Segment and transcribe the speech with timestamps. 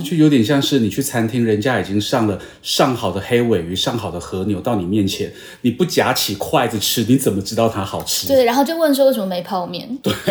[0.00, 5.30] 这就有点像是你去餐厅，人家已经上了上好的黑尾鱼、上好的和牛到你面前，
[5.60, 8.26] 你不夹起筷子吃，你怎么知道它好吃？
[8.26, 9.98] 对，然后就问说为什么没泡面？
[10.02, 10.12] 对。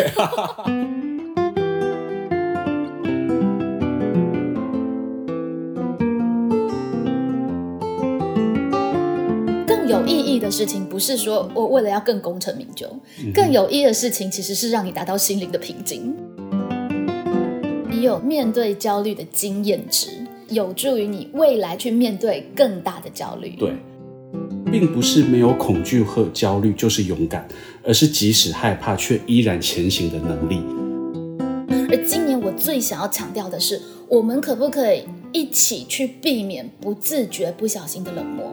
[9.66, 12.88] 更有意义的事情，不是说我为了要更功成名就，
[13.32, 16.16] 更有意义的事情，其实是让你达到心灵的平静。
[18.00, 20.08] 你有面对焦虑的经验值，
[20.48, 23.50] 有助于你未来去面对更大的焦虑。
[23.58, 23.74] 对，
[24.72, 27.46] 并不是没有恐惧和焦虑就是勇敢，
[27.84, 30.62] 而是即使害怕却依然前行的能力。
[31.90, 38.50] 而今年我最想要强调的是，我们可不可以一起去避免不自觉、不小心的冷漠？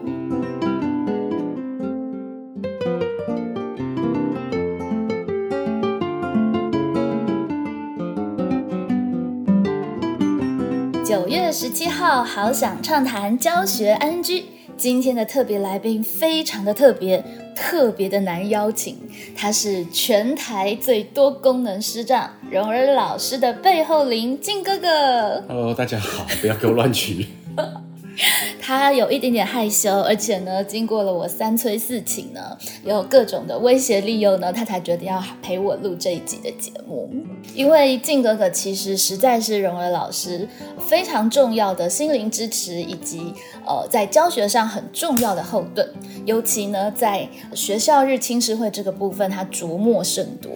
[11.18, 14.44] 九月十七号，好想畅谈教学 NG。
[14.76, 17.20] 今天的特别来宾非常的特别，
[17.56, 18.96] 特别的难邀请。
[19.36, 25.42] 他是全台最多功能师长荣儿老师的背后灵靖哥哥。
[25.48, 27.26] Hello，大家好，不要给我乱取。
[28.60, 37.08] 他有一点点害羞，而且呢，经过了我三催四请呢，有各种的威胁利诱呢，他才决定要陪我录这一集的节目。
[37.54, 43.32] 因为静哥哥其实实在是荣儿老师非常重要的心灵支持，以及
[43.64, 45.88] 呃在教学上很重要的后盾。
[46.26, 50.50] 尤其呢，在学校日青师会这个部分，他琢磨甚多。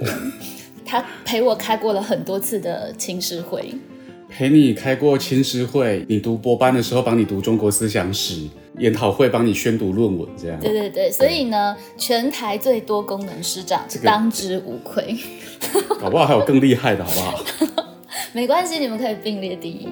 [0.84, 3.72] 他陪我开过了很多次的青师会。
[4.34, 10.58] 陪你开过青师会，你读博班的时候帮你读中国思想史，研讨会帮你宣读论文，这样。
[10.58, 15.14] 对对对，所以呢，全台最多功能师长这个当之无愧。
[16.00, 17.44] 搞不好还有更厉害的，好不好？
[18.32, 19.86] 没关系，你们可以并列第一。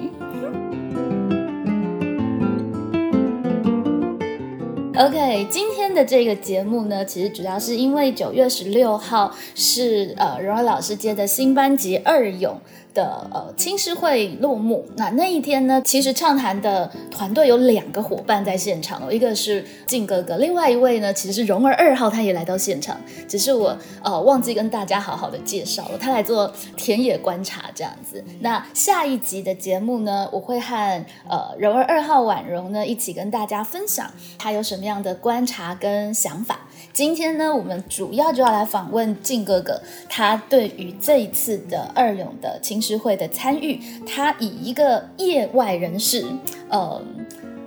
[4.97, 12.59] OK，今天的这个节目呢，其实主要是因为九月十六号是呃荣儿老师接的新班级二勇
[12.93, 14.85] 的呃青师会落幕。
[14.97, 28.23] 那那一天呢，其实畅谈的团队有两个伙伴在现场哦，一个是静哥哥，另外一位呢其实是蓉儿二号，他也来到现场，只是我呃忘记跟大家好好的介绍了，他来做田野观察这样子。
[28.39, 36.61] 那下一集的节目呢，我会和呃蓉儿二号婉容呢一起跟大家分享他有什么样的观察跟想法。
[36.93, 46.25] 今天呢，我们主要就要来访问靖哥哥，他对于这一次的二勇的青师会的参与，他以一个业外人士，
[46.69, 47.01] 呃。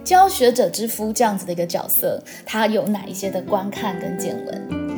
[0.05, 4.94] 教学者之夫这样子的一个角色，他有哪一些的观看跟见闻？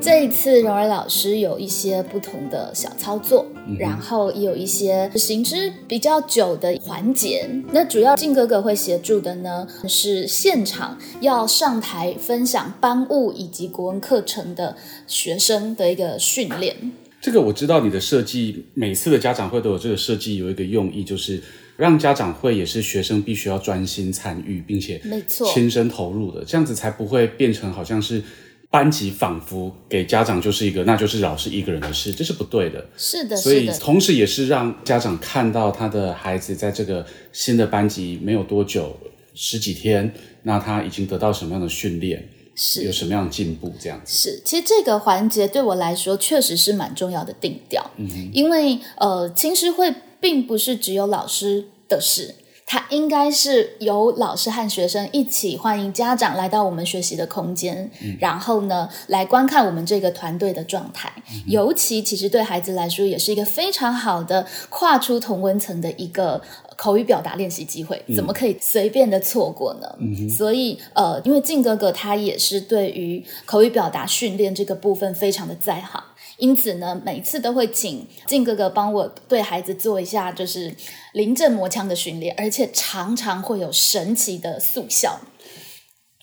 [0.00, 3.46] 这一次，蓉儿老师有一些不同的小操作，
[3.78, 7.46] 然后也有一些行之比较久的环节。
[7.70, 14.74] 那主要静哥哥会协助的呢，是现场要上台分享班务以及国文课程的
[15.06, 16.74] 学生的一个训练。
[17.20, 21.42] 这个我知道你的设计，每次的家长会都有这个设计，有一个用意就是
[21.76, 28.22] 让家长会也是学生必须要专心参与，并且没错亲身投入的，这样子才不会变成好像是
[28.70, 32.86] 班级仿佛给家长就是一个那就是老师一个人的事，这是不对的。
[32.96, 38.96] 是的，所以，同时也是让家长看到他的孩子在这个新的班级没有多久，
[39.34, 40.14] 十几天，
[40.44, 44.16] 那他已经得到什么样的训练，是有什么样的进步，这样子。
[44.16, 52.36] 是，其实这个环节对我来说确实是蛮重要的定调，嗯、因为呃，青师会并不是只有老师的事。
[52.72, 61.12] 它应该是由老师和学生一起欢迎家长来到我们学习的空间，然后呢，来观看我们这个团队的状态。
[61.48, 66.40] 尤其其实对孩子来说，也是一个非常好的跨出同温层的一个
[66.76, 69.88] 口语表达练习机会，怎么可以随便的错过呢？
[70.28, 76.00] 所以呃，因为静哥哥他也是对于口语表达训练这个部分非常的在行。
[76.40, 80.74] 因此呢，每次都会请静哥哥帮我对孩子做一下就是
[81.12, 85.20] 临阵磨枪的训练，而且常常会有神奇的速效。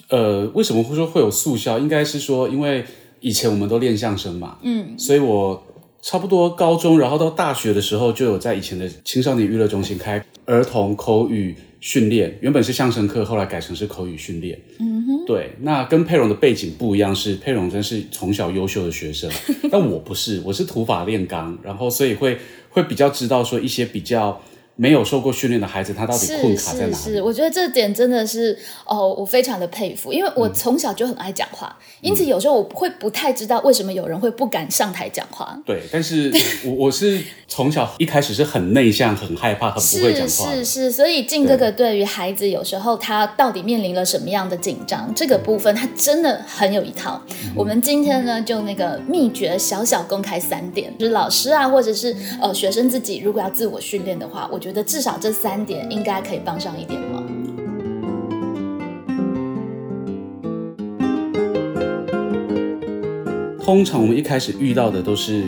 [0.09, 1.77] 呃，为什么会说会有速效？
[1.77, 2.83] 应该是说，因为
[3.19, 5.63] 以前我们都练相声嘛，嗯，所以我
[6.01, 14.59] 差不多高中，然后到大学的时候，就有在以前的青少年娱乐中心开儿童口语训练，原本是相声课，后来改成是口语训练。
[14.79, 19.29] 嗯哼，对，那跟佩蓉的背景不一样，是佩蓉真是从小优秀的学生，
[19.71, 22.38] 但我不是，我是土法炼钢，然后所以会
[22.69, 24.41] 会比较知道说一些比较
[24.77, 26.94] 没有受过训练的孩子，他到底困是卡在哪里？
[26.94, 35.59] 是是，我觉得这点真的是哦，我非常的佩服，因为我从小就很爱讲话，因此有时候我会不太知道为什么有人会不敢上台讲话。
[35.65, 36.31] 对，但是
[36.63, 47.19] 我我是从小一开始是很内向、很害怕、很不会讲是是是，所以静哥哥对于孩子有时候他到底面临了什么样的紧张，这个部分他真的很有一套。
[47.27, 57.25] 嗯我们今天呢，就那个秘诀小小公开三点，就是老师啊，或者是呃学生自己如果要自我训练的话，我觉得至少这三点应该可以帮上一点忙。
[63.64, 65.44] 通常我们一开始遇到的都是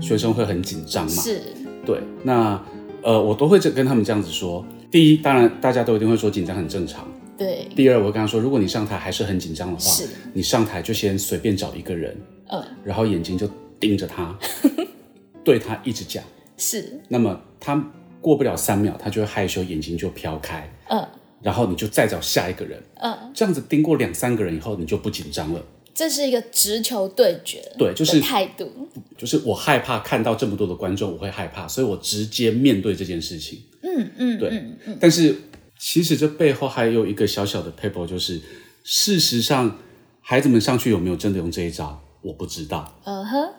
[0.00, 1.40] 学生会很紧张嘛，是，
[1.86, 2.60] 对，那
[3.02, 4.66] 呃，我都会这跟他们这样子说。
[4.90, 7.06] 第一，当然大家都一定会说紧张很正常。
[7.38, 12.16] 对，第二，我会跟他说，如果你上台还是很紧张的话是，你上台就先随便找一个人，
[12.48, 13.48] 嗯，然后眼睛就
[13.78, 14.36] 盯着他，
[15.44, 16.22] 对他一直讲。
[16.56, 17.74] 是，那么他
[18.22, 21.06] 过不了三秒，他就会害羞，眼睛就飘开，嗯
[21.42, 25.60] 然后你就再找下一个人，嗯，这样子盯过两三个人以后，你就不紧张了。
[25.92, 28.70] 这是一个直球对决，对就是态度，
[29.18, 33.60] 就是我害怕看到这么多的观众，我会害怕，所以我直接面对这件事情。
[33.82, 35.36] 嗯嗯，对嗯嗯，但是
[35.76, 38.40] 其实这背后还有一个小小的 paper，就是
[38.84, 39.78] 事实上
[40.20, 43.00] 孩子们上去有没有真的用这一招，我不知道。
[43.04, 43.52] 呃呵，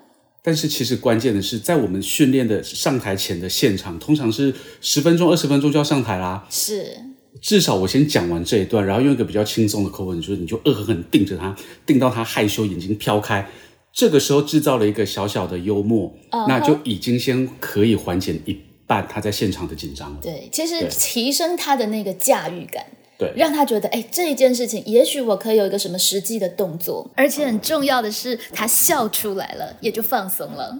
[0.45, 6.45] 但是其实关键的是，在我们训练的上台前的现场，通常是十分钟、二十分钟就要上台啦。
[6.49, 6.97] 是，
[7.41, 11.55] 至少我先讲完这一段，然后用一个比较轻松的口吻，就是你就恶狠狠盯着他，
[11.85, 13.49] 盯到他害羞，眼睛飘开。
[13.93, 16.13] 这个时候制造了一个小小的幽默
[16.47, 20.19] 那就已经先可以缓解一半他在现场的紧张了。
[20.21, 22.85] 对，其实提升他的那个驾驭感。
[23.23, 30.77] 对，让他觉得，哎，这一件事情，也许我可以有一个什么实际的动作，而且很重要的是，他笑出来了，也就放松了，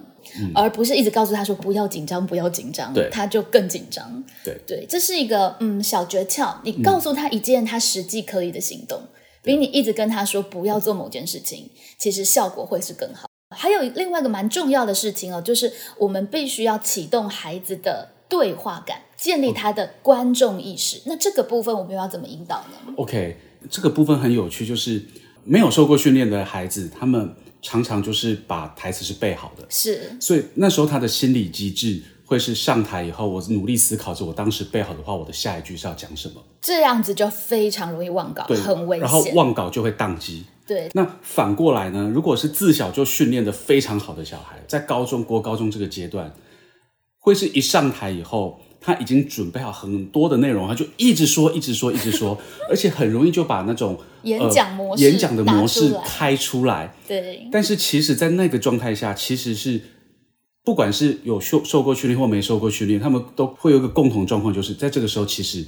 [0.54, 4.24] 而不是一直告诉他说不要紧张，不要紧张，他就更紧张。
[4.44, 4.60] 对。
[4.66, 9.00] 对，这是一个嗯小诀窍，你告诉他一件他实际可以的行动，
[9.42, 13.28] 比你一直跟他说不要做某件事情，其实效果会是更好。
[13.50, 21.00] 还有另外一个蛮重要的事情哦，就是我们必须要启动孩子的对话感，建立他的观众意识。
[21.06, 23.38] 那这个部分我们要怎么引导呢？OK，
[23.70, 25.02] 这个部分很有趣，就是
[25.44, 39.22] 没有受过训练的孩子，他们常常就是把台词是背好的，是所以那时候他的心理机制会是上台以后，我努力思考着我当时背好的话，我的下一句是要讲什么，这样子就非常容易忘稿，对，很危险然后。
[39.32, 40.44] 忘稿就会宕机。
[40.66, 42.10] 对，那反过来呢？
[42.14, 46.32] 如果是自小就训练的非常好的小孩，在高中、国高中这个阶段，
[47.18, 52.38] 会是一上台以后，他已经准备好很多的内容，他就一直说、一直说、一直说，
[52.68, 56.94] 而且很容易就把那种演讲模式呃、演讲的模式开出来。
[57.08, 59.80] 对，但是其实，在那个状态下，其实是
[60.62, 65.64] 不管是有受受过训练或没受过训练，他们都会有一个共同状况，就是在这个时候，其实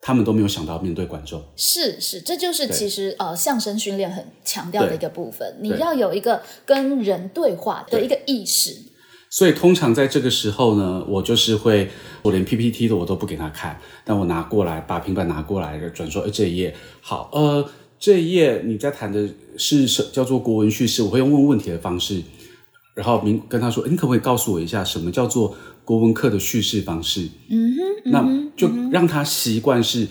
[0.00, 1.40] 他们都没有想到面对观众。
[1.54, 8.95] 是是，这就是其实呃相声训练很强调的一个部分，你要有一个跟人对话的一个意识。
[9.28, 11.90] 所以通常在这个时候呢，我就是会，
[12.22, 17.68] 我连 PPT 的我都不给他看，但我拿过来，把平板拿过来，转说，哎，这一页好，呃，
[17.98, 22.22] 这一页你在谈的是什叫做国文叙事，我会用问问题的方式，
[22.94, 27.28] 然后明跟他说，诶你可不可以告诉我一下，什么叫做国文课的叙事方式？
[27.48, 30.06] 嗯哼，那就让他习惯是，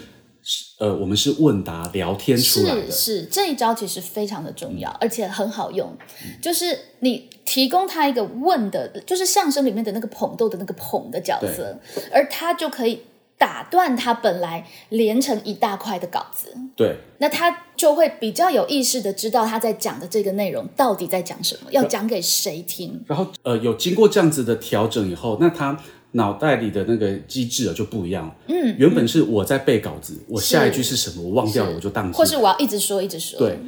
[0.80, 5.98] 呃，我们是问答聊天出来的，是是，这一招其实非常的重要，而且很好用。
[6.42, 11.80] 就是你提供他一个问的，就是相声里面的那个捧逗的那个捧的角色，
[12.12, 13.04] 而他就可以
[13.38, 16.48] 打断他本来连成一大块的稿子。
[16.76, 16.96] 对。
[17.20, 23.02] 那他就会比较有意识的知道他在讲的这个内容到底在讲什么，要讲给谁听。
[23.08, 25.78] 然后呃，有经过这样子的调整以后，那他
[26.12, 28.34] 脑袋里的那个机制啊就不一样。
[28.48, 32.18] 嗯，原本是我在背稿子，我下一句是什么，我忘掉了，我就宕机。
[32.18, 33.38] 或是我要一直说一直说。
[33.38, 33.60] 对，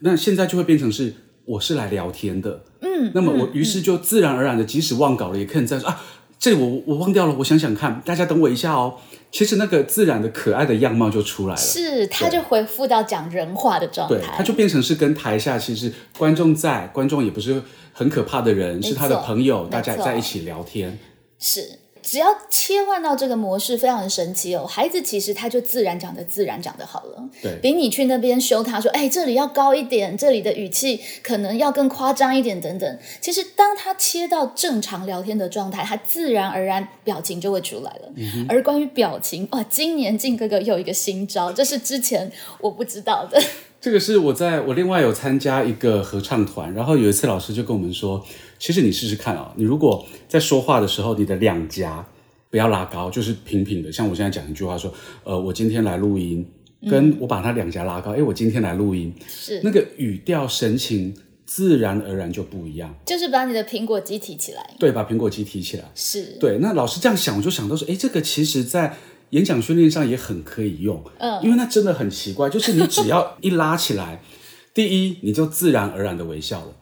[0.00, 1.12] 那现在就会变成是
[1.44, 2.64] 我是来聊天的。
[2.80, 6.02] 嗯，那么我于是就自然而然的，即使忘稿了，也可以再说啊，
[6.38, 8.94] 这我我忘掉了，我想想看，大家等我一下哦。
[9.30, 11.60] 其实那个自然的可爱的样貌就出来了。
[11.60, 14.34] 是，他就恢复到讲人话的状对，态。
[14.36, 20.98] 他就变成是跟台下其实观众在，观众也不是很可怕的人，是他的朋友，大家在一起聊天。
[21.38, 21.60] 是，
[22.02, 24.66] 只要切换到这个模式，非常的神奇哦。
[24.66, 32.98] 孩子其实他就自然讲的自然讲的好了，对比你去那边修他说，哎，这里要高一点，这里的语气可能要更夸张一点等等。
[33.20, 38.12] 其实当他切到正常聊天的状态，他自然而然表情就会出来了。
[38.48, 42.30] 而关于表情，哇，今年靖哥哥又有一个新招，这是之前
[42.60, 43.40] 我不知道的。
[43.80, 48.24] 这个是我在我另外有参加一个合唱团，然后有一次老师就跟我们说，
[48.62, 52.06] 其实你试试看啊、你如果在说话的时候，你的两颊
[52.48, 53.90] 不要拉高，就是平平的。
[53.90, 56.46] 像我现在讲一句话说，呃，我今天来录音，
[56.88, 61.12] 跟我把他两颊拉高，哎、我今天来录音，是那个语调神情
[61.44, 62.94] 自然而然就不一样。
[63.04, 65.90] 就是把你的苹果肌提起来，对，把苹果肌提起来。
[65.96, 68.96] 是，对，那老师这样想，我就想到说，哎，这个其实在
[69.30, 74.22] 演讲训练上也很可以用，嗯因为那真的很奇怪，就是你只要一拉起来，
[74.72, 76.72] 第一你就自然而然的微笑了，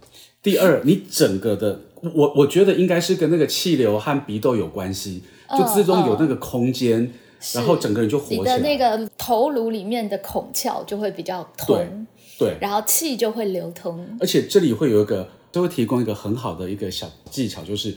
[0.42, 1.80] 第二你整个的，
[2.14, 5.22] 我我觉得应该是跟那个气流和鼻窦有关系，
[5.58, 7.12] 就自动有那个空间，
[7.54, 12.06] 然后整个人就活你起来，的那个头颅里面的孔窍就会比较通，
[12.38, 14.06] 对，然后气就会流通。
[14.18, 17.94] 而且这里会有一个，都会提供一个很好的一个小技巧，就是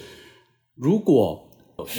[0.76, 1.48] 如果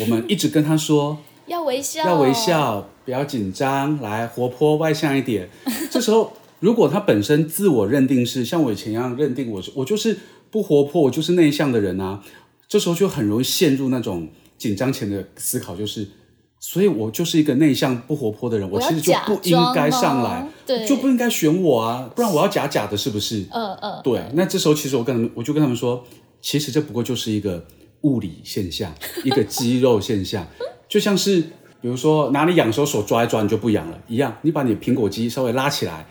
[0.01, 1.19] 我们一直跟他说。
[1.47, 2.33] 要微笑，要微。
[2.33, 5.47] 笑，不要紧张，来活泼外向一点。
[5.91, 10.17] 这时候，如果他本身自我认定是像我以前一样认定我是我就是
[10.55, 12.23] 不活泼，我就是内向的人啊，
[12.69, 16.07] 这时候就很容易陷入那种紧张前的思考，就是。
[16.61, 20.49] 所以我就是一个内向不活泼的人，我其实就不应该上来
[20.89, 23.45] 就不应该选我啊，不然我要假假的，是不是？
[23.51, 26.03] 嗯嗯，对，那这时候其实我跟他们，我就跟他们说，
[26.41, 27.67] 其实这不过就是一个
[28.01, 28.95] 物理现象，
[29.25, 30.47] 一个肌肉现象，
[30.89, 31.39] 就像是
[31.83, 36.07] 比如说哪里痒的时候手抓一抓你就不痒了一样，你把你的苹果肌稍微拉起来，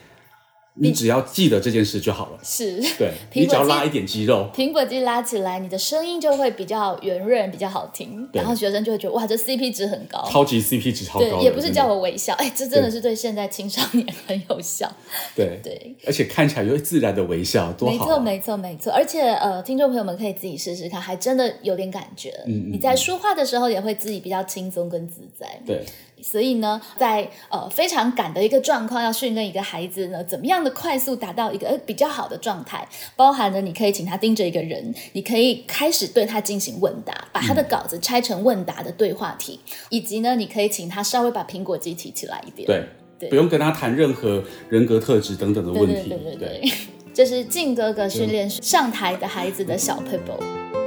[0.76, 2.40] 你只要记得这件事就好了。
[2.44, 2.82] 是。
[2.98, 10.24] 对 你只要拉一点肌肉，苹果肌拉起来，你的声音就会比较圆润，比较好听，然后学生就会觉得哇，这 CP 值很高。
[10.30, 14.92] 超级 CP 值超高，对，也不是叫我微笑，哎，这真的是对现在青少年很有效。
[15.36, 18.20] 对对，而且看起来又自然的微笑，多好、没错，啊。
[18.20, 18.92] 没错，没错。
[18.92, 22.34] 而且呃，听众朋友们可以自己试试看，还真的有点感觉。
[22.48, 25.60] 嗯你在说话的时候也会自己比较轻松跟自在。
[25.66, 25.84] 对，
[26.24, 42.66] 所以呢，在呃非常赶的一个状况，要训练一个孩子呢，怎么样的快速达到一个呃比较好的状态，包含了你可以请他盯着一个人，你可以开始对他进行问答，把他的稿子拆成问答的对话题，以及呢，你可以请他稍微把苹果肌提起来一点。
[42.66, 42.86] 对，
[43.20, 46.10] 对不用跟他谈任何人格特质等等的问题。
[46.10, 46.72] 对对对对，
[47.14, 50.83] 这是静哥哥训练上台的孩子的小 people。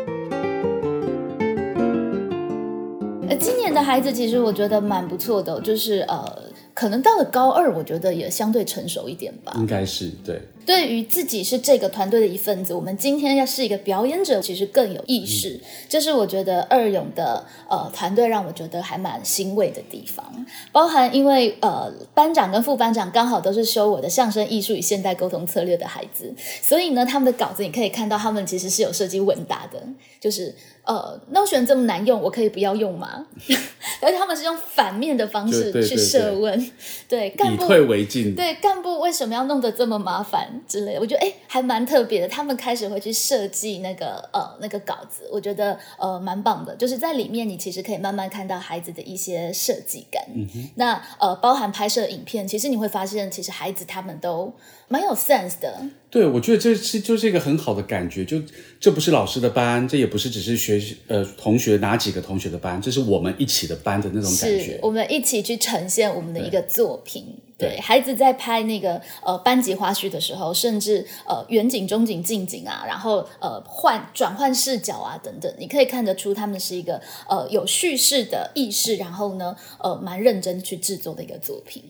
[3.36, 6.42] 今年的孩子其实我觉得蛮不错的哦，就是呃，
[6.74, 9.54] 可能到了高二，我觉得也相对成熟一点吧。
[9.56, 10.40] 应该是对。
[10.66, 15.60] 对于自己是这个团队的一份子，我们今天要是一个表演者，其实更有意识。
[15.88, 29.80] 这是我觉得二勇的呃团队让我觉得还蛮欣慰的地方，包含因为呃班长跟副班长刚好都是修我的相声艺术与现代沟通策略的孩子，所以呢，他们的稿子你可以看到，他们其实是有设计问答的，
[30.18, 30.52] 就是
[30.86, 33.26] 呃 Notion 这么难用，我可以不要用吗？
[34.00, 36.72] 而且他们是用反面的方式去设问，
[37.08, 42.28] 对干部以退为进，对干部为什么要弄得这么麻烦之类的，我觉得哎还蛮特别的。
[42.28, 46.74] 他们开始会去设计那个呃那个稿子，我觉得呃蛮棒的。
[46.76, 50.22] 就是在里面，你其实可以慢慢看到孩子的一些设计感。
[50.34, 54.52] 嗯那呃包含拍摄影片，其实你会发现，其实孩子他们都
[54.88, 55.80] 蛮有 sense 的。
[56.16, 58.40] 对，我觉得这是就是一个很好的感觉，就
[58.80, 64.78] 这不是老师的班，这也不是只是学呃同学哪几个同学的班，这是我们一起的班的那种感是觉。
[64.80, 67.38] 我们一起去呈现我们的一个作品。
[67.58, 81.82] 对，对孩子在拍那个呃班级花絮的时候，甚至呃远景、中景、近景啊，然后呃换转换视角啊等等，你可以看得出他们是一个呃有叙事的意识，然后呢呃蛮认真去制作的一个作品。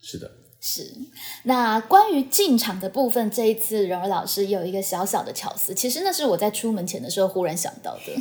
[0.00, 0.30] 是的，
[0.68, 0.92] 是，
[1.44, 8.20] 那关于进场的部分，这一次荣儿老师有一个小小的巧思，其实那是我在出门前的时候忽然想到的。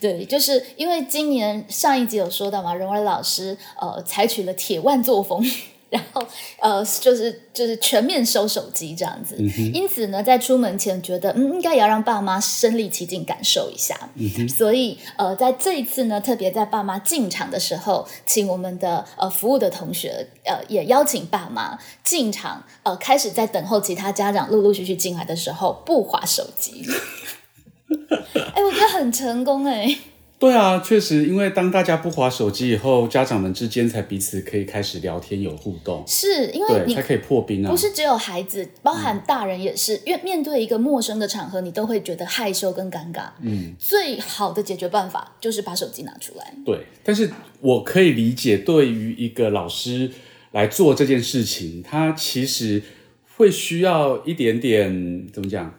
[0.00, 5.44] 对，就是因为今年上一集有说到嘛，荣儿老师呃采取了铁腕作风。
[5.92, 6.26] 然后，
[6.58, 9.36] 呃，就是就是全面收手机这样子，
[9.74, 14.08] 因此呢，在出门前觉得，嗯，应该也要让爸妈身临其境感受一下，
[14.48, 26.86] 所以，呃，在这一次呢，特别在爸妈进场的时候，请我们的呃服务的同学，呃，也邀请爸妈进场，呃，开始在等候其他家长陆陆续续进来的时候，不划手机。
[28.54, 29.94] 哎，我觉得很成功哎、
[30.42, 37.70] 对啊，确实，因为当大家不划手机以后，家长们之间才彼此可以开始聊天有互动，是因为，你才可以破冰啊。
[37.70, 43.28] 不是只有孩子，包含大人也是，因为面对一个陌生的场合，你都会觉得害羞跟尴尬。
[43.40, 46.52] 嗯，最好的解决办法就是把手机拿出来。
[46.66, 47.30] 对，但是
[47.60, 50.10] 我可以理解，对于一个老师
[50.50, 52.82] 来做这件事情，他其实
[53.36, 55.72] 会需要一点点怎么讲？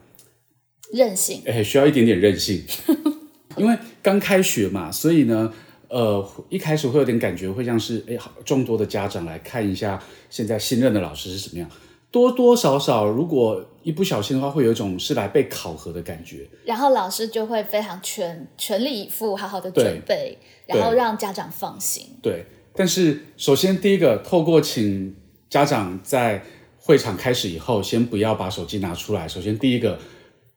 [0.94, 2.64] 任性，哎，需要一点点任性，
[3.58, 5.52] 因为刚开学嘛，所以呢，
[5.90, 11.70] 呃，一开始会有点感觉，会像是哎，好众多的家长来看一下现在新任的老师是什么样。
[12.12, 16.48] 多多少少，如果一不小心的话，会有一种是来被考核的感觉。
[16.64, 22.06] 然后老师就会非常全全力以赴，好好的准备，然后让家长放心。
[22.22, 22.46] 对，
[22.76, 25.16] 但是首先第一个，透过请
[25.50, 26.44] 家长在
[26.78, 29.28] 会场开始以后，先不要把手机拿出来。
[29.28, 29.98] 首先第一个，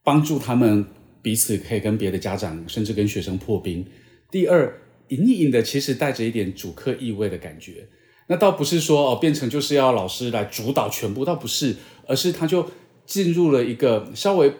[0.04, 0.84] 帮助他们
[1.26, 3.84] 彼此可以跟别的家长，甚至跟学生破冰。
[4.30, 4.72] 第二，
[5.08, 7.84] 隐隐的其实带着一点主客意味的感觉。
[8.28, 11.74] 那倒不是说哦，变成就是要老师来主导全部，倒不是，
[12.06, 12.70] 而是他就
[13.06, 14.52] 进入了一个稍微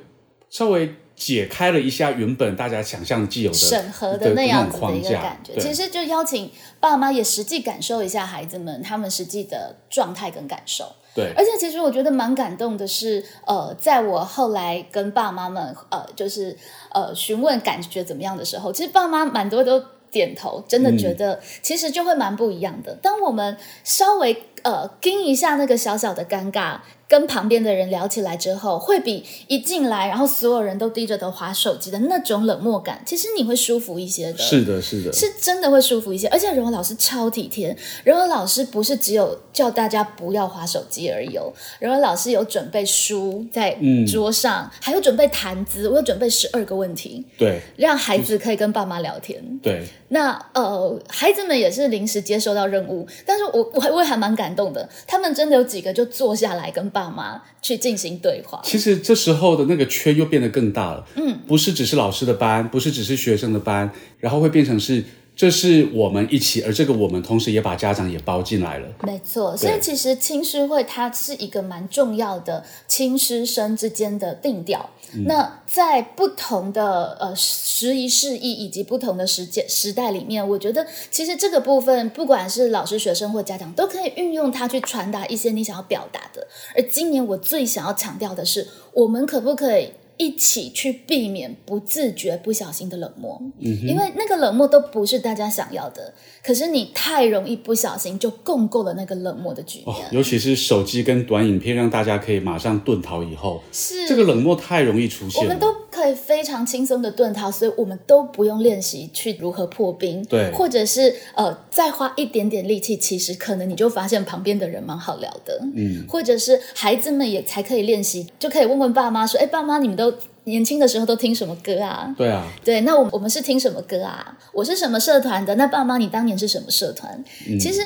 [0.51, 5.57] 稍微解开了一下原本大家想象既有的审核的那样子的一个感觉。
[5.61, 10.97] 其实就邀请爸妈也实际感受一下孩子们他们实际的状态跟感受。
[11.17, 16.57] 对，而且其实我觉得蛮感动的是，呃，在我后来跟爸妈们呃就是
[16.93, 19.83] 呃询问感觉怎么样的时候，其实爸妈蛮多都。
[20.09, 22.95] 点头，真的觉得其实就会蛮不一样的。
[23.03, 23.55] 当我们
[23.85, 26.79] 稍微呃盯一下那个小小的尴尬。
[27.09, 34.39] 跟旁边的人聊起来之后，会比一进来，然后所有人都低着头划手机的那种冷漠感，其实你会舒服一些的。
[34.39, 36.27] 是的，是的，是真的会舒服一些。
[36.29, 43.79] 而且荣文老师超体贴，荣文老师不是只有叫大家不要划手机而已哦，荣文老师有准备书在
[44.11, 49.41] 桌上，还有准备谈资，我有准备十二个问题，对，让孩子可以跟爸妈聊天。
[49.63, 56.91] 对，那呃，孩子们也是临时接收到任务，但是我我还我也还蛮感动的，他们真的有几个就坐下来跟。
[56.97, 61.07] 爸妈去进行对话，其实这时候的那个圈又变得更大了。
[61.17, 65.05] 嗯，不是只是老师的班，不是只是学生的班，然后会变成是。
[65.37, 68.89] 这是我们一起，而这个我们同时也把家长也包进来了。
[69.03, 74.89] 没错，所以其实亲师会它是一个蛮重要的亲师生之间的定调。
[75.25, 86.47] 那在不同的呃时移世易以及不同的时间时代里面，我觉得其实这个部分，不管是老师、学生或家长，都可以运用它去传达一些你想要表达的。
[86.75, 89.93] 而今年我最想要强调的是，我们可不可以？
[90.17, 96.15] 一起去避免不自觉、不小心的冷漠，因为那个冷漠都不是大家想要的。
[96.43, 105.43] 可是你太容易不小心就共构了那个冷漠的局面，尤其是手机跟短影片让大家可以马上遁逃以后，是这个冷漠太容易出现。
[105.43, 105.75] 我们都
[106.07, 120.13] 可以非常轻松的遁逃，所以我们都不用练习去如何破冰，对，或者是呃再花一点点力气，其实可能你就发现旁边的人蛮好聊的，嗯，或者是孩子们也才可以练习，就可以问问爸妈说，哎，爸妈你们都。
[120.49, 122.15] 年轻的时候都听什么歌啊？
[122.17, 124.39] 对啊，对，那我我们是听什么歌啊？
[124.53, 125.53] 我是什么社团的？
[125.57, 127.21] 那爸妈，你当年是什么社团？
[127.59, 127.81] 其实，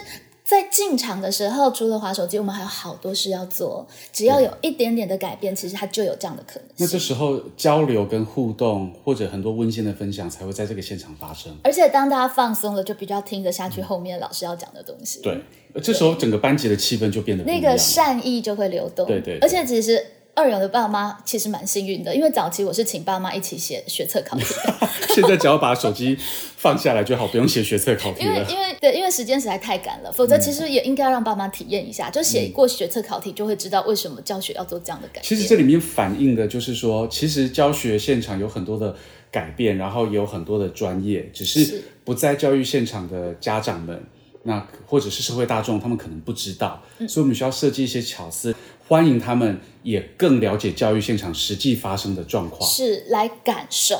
[0.50, 3.86] 在进场的时候，除了滑手机，我们还有好多事要做。
[4.12, 6.68] 只要有一点点的改变，其实它就有这样的可能。
[6.76, 11.56] 那这时候交流跟互动，或者很多温馨的分享，才会在这个现场发生。
[11.62, 15.20] 而且，当大家放松了，就比较听得下去后面老师要讲的东西。
[15.22, 15.40] 对，
[15.80, 19.06] 这时候整个班级的气氛就变得那个善意就会流动。
[19.06, 20.04] 对对，而且其实。
[20.34, 24.44] 二勇的爸妈其实蛮幸运的，因为早期我是请爸妈一起写学测考题，
[25.14, 26.16] 现在只要把手机
[26.56, 28.34] 放下来就好，不用写学测考题了。
[28.34, 35.24] 因为因为对，因为时间实在太赶了，否则其实也应该让爸妈体验一下，就写过学测考题就会知道为什么教学要做这样的改变。
[35.24, 38.94] 其实这里面反映的就是说，其实教学现场有很多的
[39.30, 44.02] 改变，然后也有很多的专业，只是不在教育现场的家长们，
[44.44, 48.54] 那或者是社会大众，他们可能不知道，所以我们需要设计一些巧思。
[48.90, 53.96] 欢迎他们也更了解教育现场实际发生的状况，是来感受。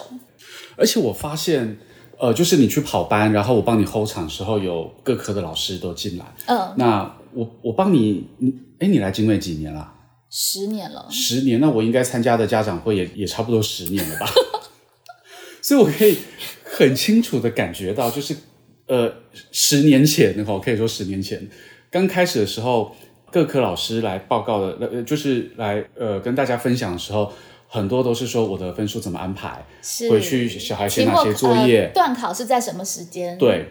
[0.75, 1.79] 而且我发现，
[2.19, 6.25] 呃，就是你去跑班，然后我帮你 hold 场时候，有各科的老师都进来。
[6.47, 9.95] 嗯，那我我帮你，你哎，你来经纬几年了？
[10.29, 11.07] 十年了。
[11.09, 14.27] 十年，那我应该参加的家长会也也差不多十年了吧？
[15.63, 16.17] 所以我可以
[16.65, 18.35] 很清楚的感觉到，就是
[18.89, 19.15] 呃，
[19.53, 21.49] 十年前，那我可以说十年前
[21.93, 22.97] 刚开始的时候。
[23.31, 27.33] 各科老师来报告的，呃，就是来呃跟大家分享的时候，
[27.69, 29.65] 很多都是说我的分数怎么安排，
[30.11, 33.39] 回去小孩写哪些作业，段考是在什么时间？
[33.39, 33.67] 对。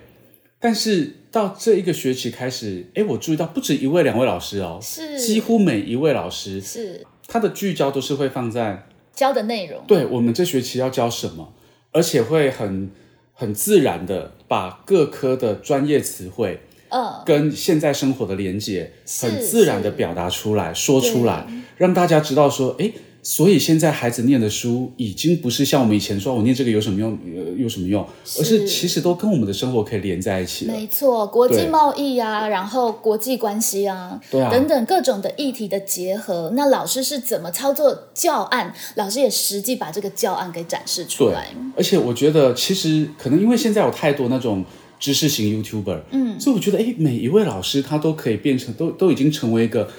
[0.61, 11.53] 但是到这一个学期开始，哎，我注意到不止一位、两位老师哦，是几乎每一位老师是他的聚焦都是会放在教的内容，对我们这学期要教什么，
[11.93, 12.91] 而且会很
[13.33, 16.61] 很自然的把各科的专业词汇。
[16.89, 21.45] 嗯，跟现在生活的连接，很自然的表达出来，说出来，
[21.77, 27.17] 让大家知道说，哎，所以现在孩子念的书，已经不是像我们以前说，我念这个有什么用，
[27.57, 28.03] 有什么用，
[28.39, 30.65] 而是其实都跟我们的生活可以连在一起。
[30.65, 38.73] 没错，国际贸易啊，然后国际关系啊，对啊，等等各种的议题的结合，那老师是怎么操作教案？
[38.95, 41.49] 老师也实际把这个教案给展示出来。
[41.75, 44.65] 而且我觉得，其实可能因为现在有太多那种。
[44.99, 49.89] 知识型 YouTuber，嗯，所以我觉得，哎，每一位老师他都可以变成，都都已经成为一个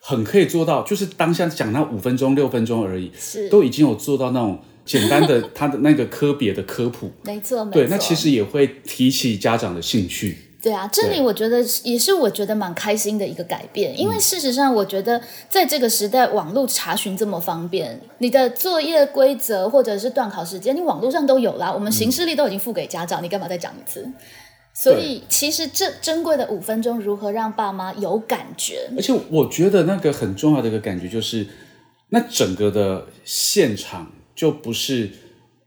[0.00, 7.10] 很可以做到，就是当下讲那五分钟、六分钟而已，是都已经有做到那种简单的他的那个科别的科普。
[7.24, 7.72] 没错，没错。
[7.72, 10.38] 对，那其实也会提起家长的兴趣。
[10.62, 24.10] 对啊，这里我觉得也是我觉得蛮开心的一个改变，因为事实上我觉得在这个时代，网络查询这么方便，你的作业规则或者是断考时间，你网络上都有啦，我们行事历都已经付给家长，你干嘛再讲一次？
[24.74, 28.90] 所以其实这珍贵的五分钟，如何让爸妈有感觉？
[28.96, 31.46] 而且我觉得那个很重要的一个感觉就是，
[32.08, 35.10] 那整个的现场就不是。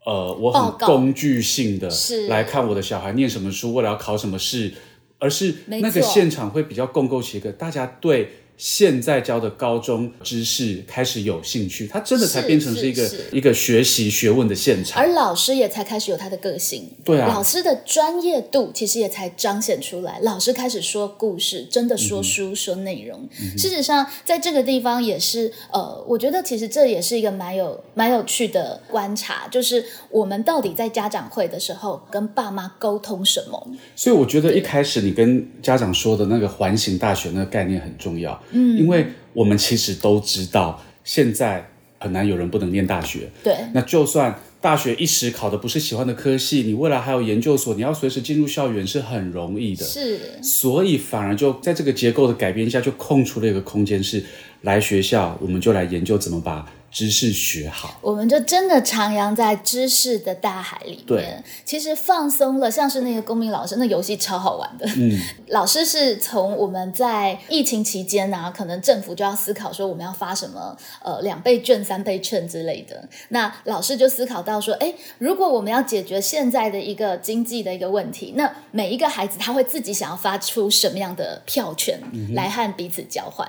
[0.06, 1.90] 呃，我很工具性的
[2.30, 4.72] 来看我的小孩念什么书，为了要考什么试，
[5.20, 8.32] 而是那个现场会比较共构起一个大家对。
[8.58, 20.20] 现在教的高中知识开始有兴趣，他真的才变成是一个一个学习学问的现场，而老师也才开始有他的个性，对啊，老师的专业度其实也才彰显出来。
[20.24, 23.30] 老师开始说故事，真的说书说内容。
[23.56, 33.68] 事实上，在这个地方也是，呃，我觉得其实这也是一个蛮有蛮有趣的观察，就是我们到底在家长会的时候跟爸妈沟通什么。
[33.96, 38.42] 所以我觉得一开始你跟家长说的那个环形大学那个概念很重要。
[38.52, 43.30] 嗯，因为我们其实都知道，现在很难有人不能念大学。
[43.44, 49.86] 对，那就算大学一时考的不是喜欢的科系，你未来还有研究所，你要随时进入校园是很容易的。
[49.86, 54.24] 是，所以反而就在这个结构的改变下，就空出了一个空间，是
[54.62, 56.66] 来学校，我们就来研究怎么把。
[56.90, 61.44] 知识学好，我们就真的徜徉在知识的大海里面。
[61.64, 64.88] 其实放松了，像是那个公民老师，那游戏超好玩的。
[64.96, 65.20] 嗯，
[65.50, 73.08] 老师是从我们在疫情期间啊，可能政府就要思考说我们要发什么呃两倍券、三倍券之类的。
[73.30, 82.00] 那老师就思考到说，哎，如果我们要解决现在的一个经济的一个问题，那每一个孩子他会自己想要发出什么样的票券
[82.34, 83.48] 来和彼此交换？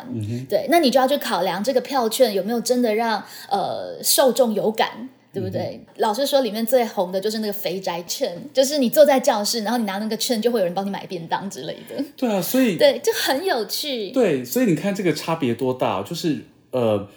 [0.48, 3.24] 对，那你就要去考量这个票券有没有真的让。
[3.50, 5.80] 呃，受众有感，对不对？
[5.96, 12.04] 老师说里面最红的就是那个肥宅券，就是你坐在教室，然后你拿那个券，就会有人帮你买便当之类的。
[12.16, 14.10] 对啊，所以 对，就很有趣。
[14.10, 16.02] 对，所以你看这个差别多大？
[16.02, 16.38] 就是
[16.70, 17.08] 呃，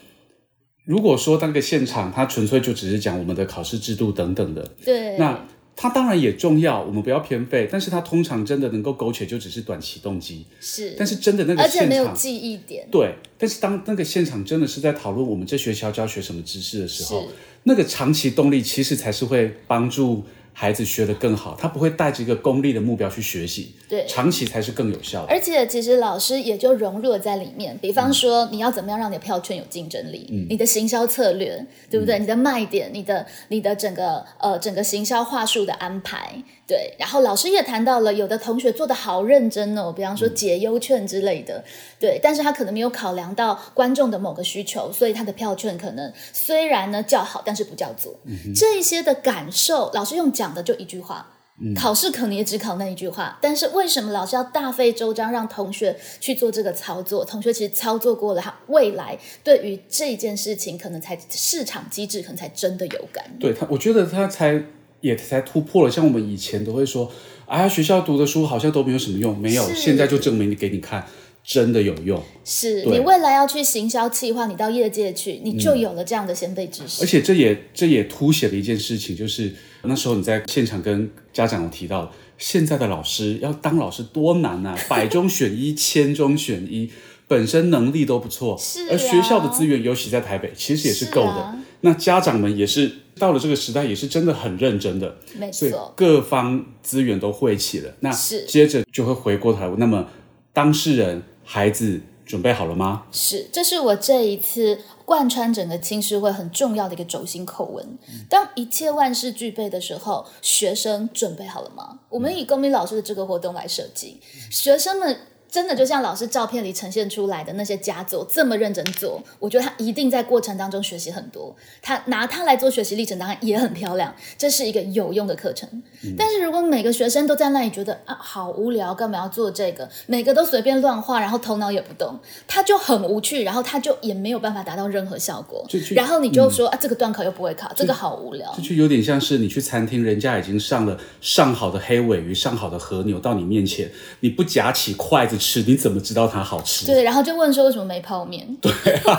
[0.85, 5.47] 如果说那个现场，它纯粹就只是讲我们的考试制度等等的，对，那。
[5.81, 17.27] 它当然也重要，我们不要偏废，但是它通常真的能够勾起就只是短期动机，是，但是真的那个现场记忆点，对，但是当那个现场真的是在讨论我们这学期要教学什么知识的时候，
[17.63, 20.23] 那个长期动力其实才是会帮助。
[20.53, 25.31] 孩子学得更好，他不会带着一个功利的目标去学习，对，长期才是更有效的。
[25.31, 27.77] 而且其实老师也就融入了在里面。
[27.81, 30.27] 比方说，你要怎么样让你的票券有竞争力？
[30.31, 32.19] 嗯，你的行销策略，对不对？
[32.19, 36.95] 你的卖点，你的你的整个呃整个行销话术的安排，对。
[36.97, 41.63] 然后老师也谈到了，有的同学做的好认真哦，比方说解忧券之类的，
[41.99, 42.19] 对。
[42.23, 48.19] 但是他可能没有考量到观众的某个需求，所以他的票券可能虽然呢叫好，但是不叫做。
[48.55, 50.31] 这一些的感受，老师用。
[50.31, 51.27] 讲的就一句话，
[51.75, 57.25] 考试可能也只考那一句话，但是为什么老师要大费周章让同学去做这个操作？
[57.25, 63.25] 同学其实操作过了，他未来对于这件事情可能才市场机制可能才真的有感。
[63.41, 64.63] 对他，我觉得他才
[65.01, 65.91] 也才突破了。
[65.91, 67.11] 像我们以前都会说，
[67.45, 71.05] 啊，学校读的书好像都没有什么用，没有，现在就证明给你看。
[71.43, 77.01] 真的有用，是你未来要去行销企划，你到业界去，你就有了这样的先辈知识。
[77.01, 86.91] 而且这也这也凸显了一件事情，就是那时候你在现场跟家长有提到，现在的老师要当老师多难啊，百中选一，千中选一，
[87.31, 88.91] 本身能力都不错，是。
[88.91, 91.55] 而学校的资源，尤其在台北，其实也是够的。
[91.79, 97.93] 那家长们也是到了这个时代，也是真的很认真的，没错，各方资源都汇齐了。
[98.01, 98.11] 那
[98.45, 100.09] 接着就会回过头，那么
[100.51, 101.23] 当事人。
[101.43, 103.03] 孩子准备好了吗？
[103.11, 107.97] 是，这是我这一次贯穿整个青师会很重要的一个轴心口吻。
[108.29, 111.99] 当一切万事俱备的时候，学生准备好了吗？
[112.07, 115.17] 我们以公民老师的这个活动来设计，学生们。
[115.51, 121.53] 真的就像老师照片里呈现出来的那些佳作这么认真做，我觉得他一定在过程当中学习很多。
[121.81, 125.83] 他拿它来做学习历程当然也很漂亮，这是一个有用的课程。
[126.17, 129.89] 但是如果每个学生都在那里觉得啊好无聊，干嘛要做这个？
[130.07, 135.67] 每个都随便乱画，然后头脑也不动，他就很无趣，然后他就也没有办法达到任何效果。
[135.93, 138.49] 然后你就说啊这个段考又不会考，这个好无聊。
[138.55, 145.40] 这就有点像是你去餐厅，人家已经上了上好的黑尾鱼、上好的和牛到你面前，你不夹起筷子。
[145.41, 146.85] 吃你怎么知道它好吃？
[146.85, 148.47] 对，然后就问说为什么没泡面？
[148.61, 148.71] 对，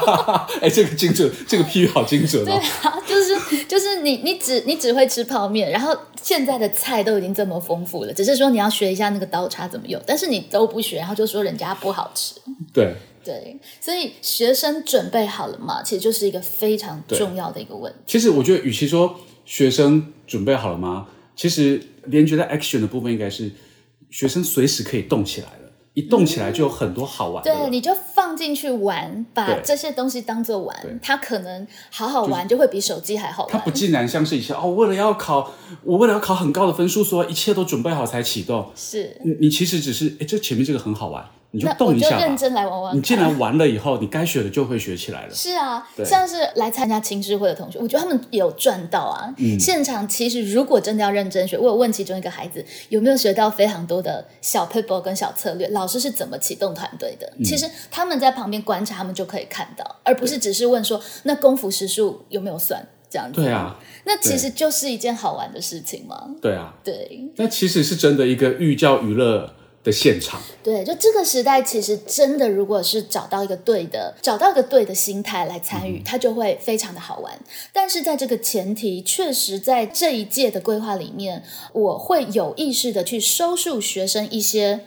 [0.62, 2.46] 哎，这个精准，这个譬喻好精准哦。
[2.46, 2.54] 对
[2.88, 12.34] 啊，就是就是你你只你只会吃泡面，然后现在的菜都已经这么丰富了，只是说你要学一下那个刀叉怎么用，但是你都不学，然后就说人家不好吃。
[12.72, 15.82] 对对，所以学生准备好了吗？
[15.82, 17.98] 其实就是一个非常重要的一个问题。
[18.06, 23.50] 其实我觉得，与其说学生准备好了吗，其实连觉得 action 的部分应该是
[24.10, 25.61] 学生随时可以动起来了。
[25.94, 27.54] 一动起来就有很多好玩的。
[27.54, 33.52] 对，你就放进去玩，把这些东西当做玩，它可能好好玩，就会比手机还好玩。
[33.52, 35.52] 它不竟然像是以前哦，为了要考，
[35.84, 38.70] 我为了要考很高的分数，所以一切都准备好才启动。
[38.74, 42.24] 是，你你其实只是，哎，这前面这个很好玩，你就那我就动一下吧。
[42.24, 42.96] 认真来玩玩。
[42.96, 45.34] 你既然玩了以后，你该学的就会学起来了。
[45.34, 49.32] 是啊，像是来参加青师会的同学，我觉得他们有赚到啊。
[49.38, 57.32] 嗯现场其实如果真的要认真学，我有问其中一个孩子有没有学到非常多的小 p a p e r 跟小策略，老师是怎么启动团队的。
[57.38, 63.42] 嗯其实他们在旁边观察，他们就可以看到，而不是只是问说那功夫时数有没有算这样子。
[63.42, 66.30] 对，啊，那其实就是一件好玩的事情嘛。
[66.40, 70.40] 对啊，对那其实是真的一个寓教于乐的现场。
[70.62, 77.38] 对，就这个时代，其实真的，如果是找到一个对的，找到一个对的心态来参与，它就会非常的好玩。
[77.72, 81.42] 但是在这个前提，确实在这一届的规划里面，
[81.72, 84.80] 我会有意识的去收束学生一些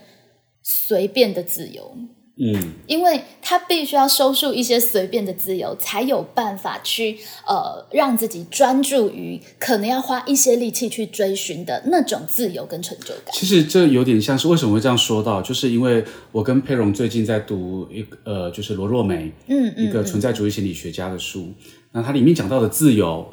[0.63, 1.97] 随便的自由。
[2.37, 7.17] 嗯，因为他必须要收束一些随便的自由，才有办法去
[7.47, 13.33] 呃让自己专注于可能要花一些力气去追寻的那种自由跟成就感。
[13.33, 21.53] 其实这有点像是为什么会这样说到，就是因为我跟佩蓉最近在读一个呃，就是罗若梅，嗯一个存在主义心理学家的书。
[21.93, 23.25] 那它里面讲到的自由，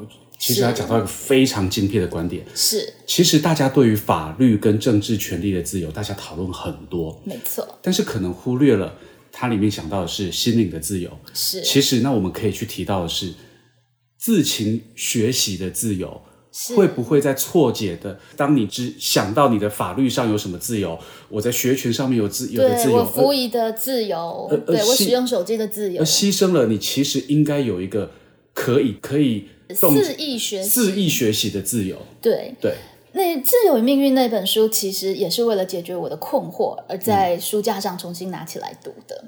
[0.42, 2.44] 其实是他讲到一个非常精辟的观点。
[2.52, 8.92] 是其实大家对于法律跟政治权利的自由，大家讨论很多，没错，但是可能忽略了
[9.30, 11.08] 它里面想到的是心灵的自由。
[11.32, 13.32] 是其实，那我们可以去提到的是
[14.18, 16.20] 自行学习的自由。
[16.54, 18.20] 是会不会在错解的？
[18.36, 20.98] 当你只想到你的法律上有什么自由，
[21.30, 28.10] 我在学权上面有自有的自由，我服役的自由，而对我使用手机的自由而，牺牲了你其实应该有一个
[28.52, 31.96] 可以可以动肆意学习，肆意学习的自由。
[32.20, 32.54] 对。
[32.60, 32.74] 对，
[33.12, 39.24] 那《自由与命运》那本书，其实也是为了解决我的困惑，而在书架上重新拿起来读的。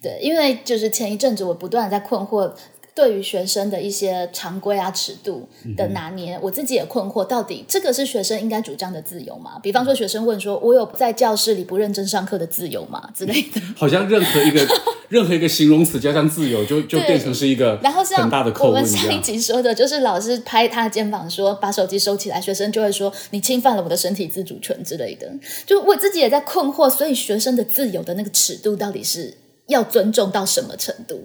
[0.00, 2.52] 对，因为就是前一阵子我不断地在困惑，
[2.96, 9.60] 对于学生的一些常规啊、尺度的拿捏，我自己也困惑，到底这个是学生应该主张的自由吗？
[9.62, 13.60] 比方说，学生问说：“我有在教室里不认真上课的自由吗？”之类的。
[13.76, 14.66] 好像任何一个
[15.10, 19.20] 任何一个形容词加上自由，就就对变成是一个然后像很大的扣我们上一。
[19.20, 25.30] 集说的，就是老师拍他的肩膀说把手机收起来，学生就会说你侵犯了我的身体自主权之类的。
[25.66, 29.34] 就我自己也在困惑，所以学生的自由的那个尺度到底是
[29.68, 31.20] 要尊重到什么程度？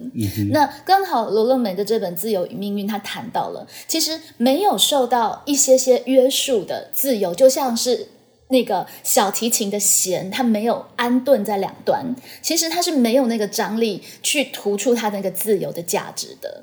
[0.50, 8.08] 那刚好罗乐美的这本《自由与命运》，他谈到了，其实没有受到一些些约束的自由，就像是。
[8.48, 12.04] 那个小提琴的弦，它没有安顿在两端，
[12.42, 16.62] 其实它是没有那个张力去突出它那个自由的价值的。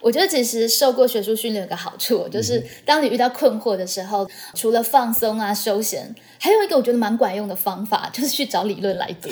[0.00, 4.24] 我觉得其实受过学术训练有个好处，就是当你遇到困惑的时候，
[4.54, 9.28] 除了放松啊、休闲，还有一个我觉得蛮管用的方法，就是去找理论来读。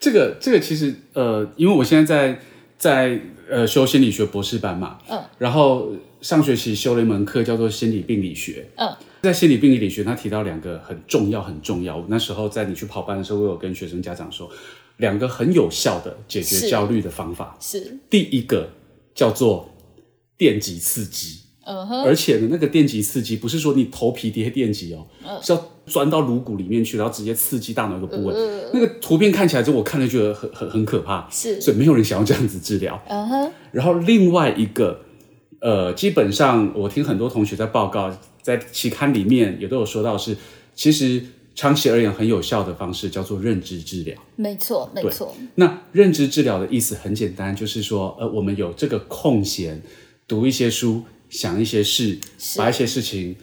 [0.00, 2.40] 这个这个其实呃，因为我现在在
[2.78, 11.98] 在呃修心理学博士班嘛，嗯，然后上学期修了一门课叫做心理病理学，嗯，在心理病理学，他提到两个很重要很重要。
[11.98, 14.50] 我那时候在你去跑班的时候，我有跟学生家长说，
[14.96, 17.54] 两个很有效的解决焦虑的方法。
[17.60, 18.70] 是，第一个
[19.14, 19.70] 叫做
[20.38, 21.39] 电极刺激，
[22.04, 25.06] 而且呢，那个电极刺激不是说你头皮贴电极哦，
[25.42, 28.34] 是要钻到颅骨里面去，然后直接刺激大脑一个部位。
[28.72, 33.00] 那个图片看起来之后，我看了觉得很很很可怕，是所以没有人想要这样子治疗。
[33.08, 35.00] 嗯哼，然后另外一个，
[35.60, 40.36] 呃，基本上我听很多同学在报告，在期刊里面也都有说到是，
[40.74, 41.22] 其实
[41.54, 44.16] 长期而言很有效的方式叫做认知治疗。
[44.36, 49.82] 没错，没对错，那认知治疗的意思很简单，就是说，呃，我们有这个空闲，
[50.26, 52.18] 读一些书，想一些事，
[52.58, 53.34] 把一些事情，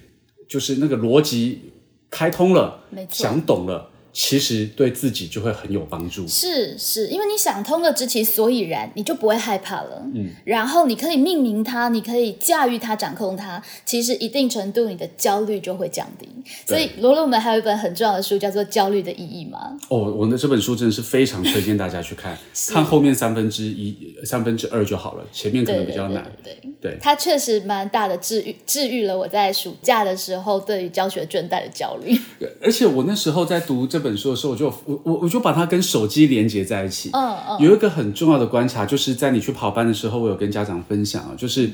[0.47, 1.71] 就是那个逻辑
[2.11, 6.27] 开通了想懂了，其实对自己就会很有帮助。
[6.27, 10.01] 是是，因为你想通了知其所以然，你就不会害怕了。
[10.15, 16.27] 嗯，然后你可以命名它，你可以驾驭它、掌控它，其实一定程度你的焦虑就会降低。
[16.65, 19.77] 所以罗罗们还有一本很重要的书叫做《焦虑的意义》吗。
[19.89, 22.35] 哦，我的这本书真的是非常推荐大家去看，
[22.73, 26.23] 看后面三分之一、三分之二就好了，前面可能比较难。
[26.43, 32.19] 对对对对它确实蛮大的治愈，治愈了我在暑假的时候对于教学倦怠的焦虑。
[32.63, 37.09] 而且我那时候在读这本书的时候，我就我我我就把它跟手机连接在一起。
[37.13, 41.69] 嗯嗯，有一个很重要的观察，就是在你去跑班的时候，我有跟家长分享啊，就是，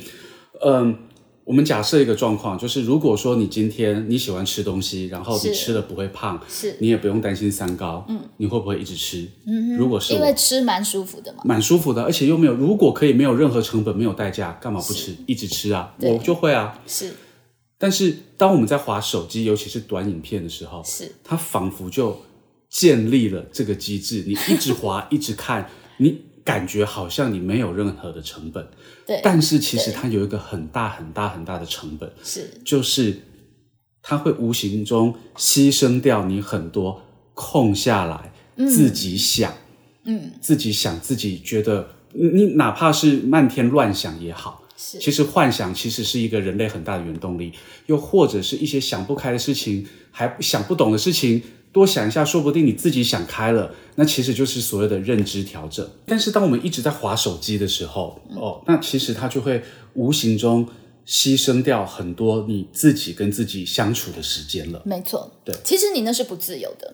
[0.66, 0.96] 嗯，
[1.44, 9.28] 我们假设一个状况，就是如果说你今天你喜欢吃东西，然后你吃了不会胖，是你也不用担心三高，嗯，你会不会一直吃？
[9.46, 11.42] 嗯，如果是因为我，吃蛮舒服的嘛。
[11.44, 15.14] 蛮舒服的，而且又没有，如果可以没有任何成本、没有代价，干嘛不吃？
[15.26, 16.80] 一直吃啊，我就会啊。
[16.88, 17.12] 是
[17.84, 22.18] 但是当我们在滑手机，尤其是短影片的时候，是，它仿佛就
[22.70, 28.66] 建立了这个机制，你一直滑，一直看，你感觉好像你没有任何的成本，
[29.06, 32.50] 对，但是其实它有一个很大很大很大的成本，是。
[32.64, 33.20] 就是
[34.02, 37.02] 它会无形中牺牲掉你很多
[37.34, 38.32] 空下来、
[38.66, 39.54] 自己想，
[40.06, 44.63] 嗯，自己想自己觉得，你你哪怕是漫天乱想也好，
[45.00, 47.52] 其实幻想其实是一个人类很大的原动力，
[47.88, 51.42] 又或者是一些想不开的事情，还想不懂的事情，
[51.72, 55.88] 多想一下，说不定你自己想开了，那其实就是所谓的认知调整。
[56.06, 60.68] 但是当我们一直在划手机的时候，哦，那其实它就会无形中
[61.06, 64.82] 牺牲掉很多你自己跟自己相处的时间了。
[64.86, 65.54] 没错，对。
[65.64, 66.94] 其实你那是不自由的，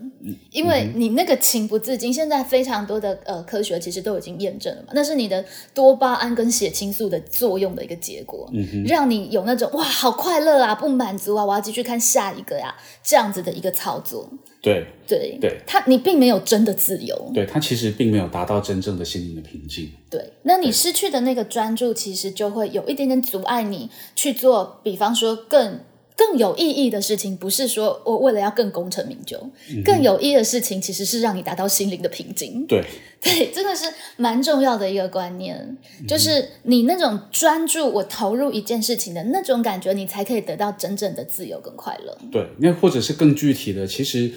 [0.51, 8.51] 因为你那个情不自禁，现在非常多的呃科学其实都已经验证了嘛，那是你的多巴胺跟血清素的作用的一个结果，
[8.85, 14.27] 让你有那种哇好快乐啊，不满足啊，我要继续看下一个呀、这样子的一个操作，
[14.61, 15.57] 对对，对。
[15.65, 19.91] 他你并没有真的自由，对，他其实并没有达到真正的心灵的平静。
[20.09, 25.79] 对，那你失去的那个专注，其实就会有一点点阻碍你去做，比方说更
[26.19, 29.39] 更有意义的事情，不是说我为了要更功成名就，
[29.85, 32.65] 更有意义的事情其实是让你达到心灵的平静。
[32.67, 32.83] 对，
[33.21, 33.85] 对，真的是
[34.17, 42.17] 蛮重要的一个观念，就是你那种专注，我投入一件事情的那种感觉，你才可以得到真正的自由跟快乐。
[42.29, 44.29] 对，那或者是更具体的，其实，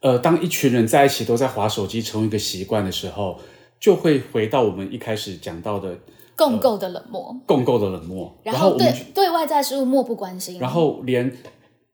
[0.00, 3.40] 呃，当一群人在一起都在划手机成为一个习惯的时候，
[3.80, 5.96] 就会回到我们一开始讲到的
[6.36, 11.32] 共构的冷漠，共构的冷漠，然后对对外在事物漠不关心，然后连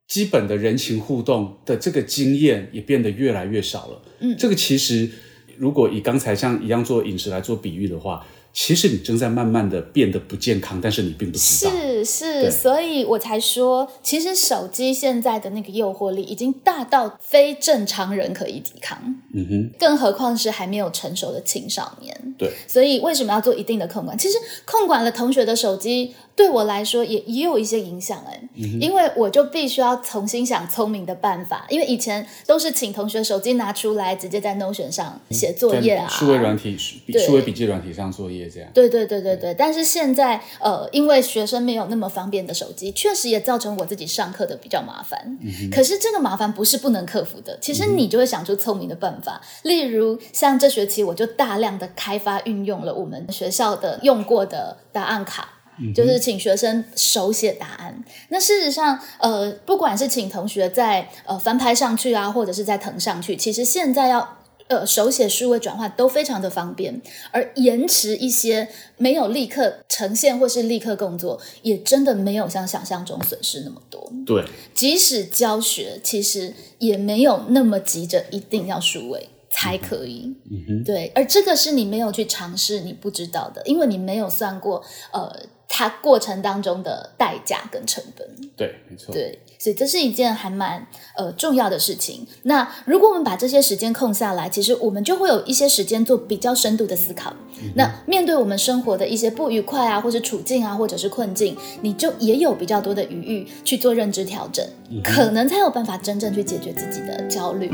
[0.07, 4.03] 基本的人情互动的这个经验也变得越来越少了。
[4.21, 5.11] 嗯，这个其实
[5.57, 11.71] 如果以刚才像一样做饮食来做比喻的话，其实你正在慢慢的变得不健康，但是你并不知道。
[11.71, 18.99] 是是，对所以我才说，其实手机现在的那个诱惑力已经大到非正常人可以抵抗，
[19.35, 22.15] 嗯哼，更何况是还没有成熟的青少年。
[22.39, 24.17] 对，所以为什么要做一定的控管？
[24.17, 28.41] 其实控管了同学的手机，对我来说也也有一些影响哎、
[28.81, 38.71] 因为我就必须要重新想聪明的办法，因为以前都是请同学手机拿出来，直接在 Notion 上写作业啊，在数位软体、数位笔记软体上作业这样。
[38.73, 45.39] 对对对对对，但是现在呃，因为学生没有那么方便的手机，确实也造成我自己上课的比较麻烦。
[45.73, 49.41] 可是这个麻烦不是不能克服的，其实你就会想出聪明的办法。
[49.63, 55.55] 例如像这学期我就大量的开发运用了我们学校的用过的答案卡。
[55.95, 58.03] 就是请学生手写答案。
[58.31, 67.01] 那事实上，呃，不管是请同学在呃翻拍上去啊，或者是在腾上去，其实现在要呃手写数位转换都非常的方便，
[67.31, 74.13] 而延迟一些没有立刻呈现或是立刻工作，也真的没有像想象中损失那么多。
[74.27, 80.35] 对，即使教学，其实也没有那么急着一定要数位才可以。
[80.51, 85.35] 嗯哼，对，而这个是你没有去尝试，你不知道的，因为你没有算过呃
[85.67, 88.27] 它过程当中的代价跟成本。
[88.57, 89.13] 对，没错。
[89.13, 92.27] 对，所以这是一件还蛮呃重要的事情。
[92.45, 97.35] 那如果我们把这些时间空下来，其实我们就会有一些时间做比较深度的思考。
[97.75, 104.65] 那面对我们生活的一些不愉快啊，或者处境啊，或者是困境，你就也有比较多的余裕去做认知调整，
[105.03, 107.69] 可能才有办法真正去解决自己的焦虑。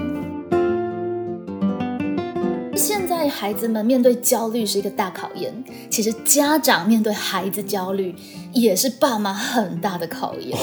[2.75, 5.53] 现在孩子们面对焦虑是一个大考验，
[5.91, 8.15] 其实家长面对孩子焦虑
[8.53, 10.59] 也是爸妈很大的考验。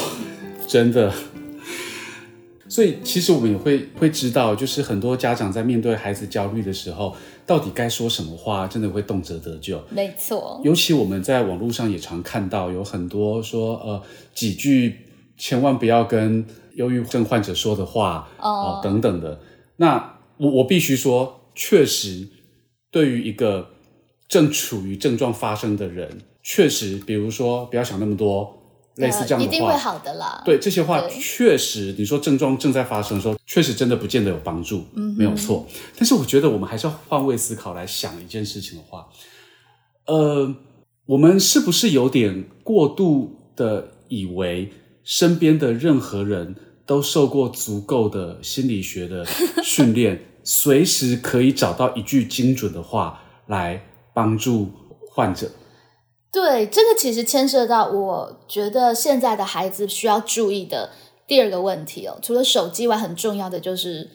[0.71, 1.13] 真的。
[2.69, 7.13] 所以其实我们也会会知道，就是很多家长在面对孩子焦虑的时候，
[7.45, 9.84] 到底该说什么话，真的会动辄得救。
[9.89, 14.01] 没错，尤其我们在网络上也常看到有很多说，呃，
[14.34, 14.95] 几句
[15.38, 19.41] 千万不要跟忧郁症患者说的话哦等等的。
[19.75, 22.25] 那我我必须说，确实
[22.89, 23.71] 对于一个
[24.29, 28.61] 正处于症状发生的人，确实，比如说不要想那么多，
[28.95, 30.41] 类似这样的话，呃一定会好的啦。
[30.45, 35.65] 对这些话，确实你说症状正在发生的时候，确实真的不见得有帮助，嗯，没有错。
[35.95, 39.08] 但是我觉得我们还是要换位思考来想一件事情的话，
[40.08, 40.54] 呃，
[41.06, 44.72] 我们是不是有点过度的以为
[45.03, 46.55] 身边的任何人
[46.86, 49.26] 都受过足够的心理学的
[49.63, 53.82] 训练， 随时可以找到一句精准的话来
[54.13, 54.70] 帮助
[55.09, 55.49] 患者？
[56.32, 60.91] 对，这个其实牵涉到我觉得现在的孩子需要注意的
[61.27, 64.09] 第二个问题哦，除了手机外，很重要的就是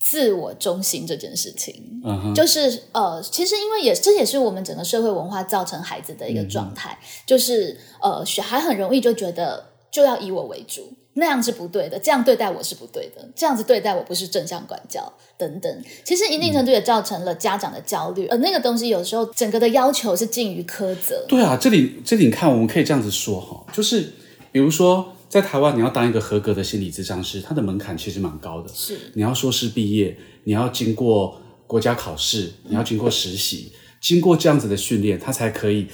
[0.00, 2.00] 自我中心这件事情。
[2.04, 15.84] 嗯哼，就是呃，其实因为也这也是我们整个社会文化造成孩子的一个状态，就是呃，小孩很容易就觉得就要以我为主，那样是不对的，这样对待我是不对的，这样子对待我不是正向管教等等。
[16.04, 21.24] 其实一定程度也造成了家长的焦虑，而那个东西有时候整个的要求是近于苛责。
[21.28, 24.12] 对啊，这里这里你看，我们可以这样子说哈，就是
[24.52, 35.88] 比如说在台湾，你要当一个合格的心理咨商师，它的门槛其实蛮高的，是你要硕士毕业，你要经过国家考试，你要经过实习，经过这样子的训练，他才可以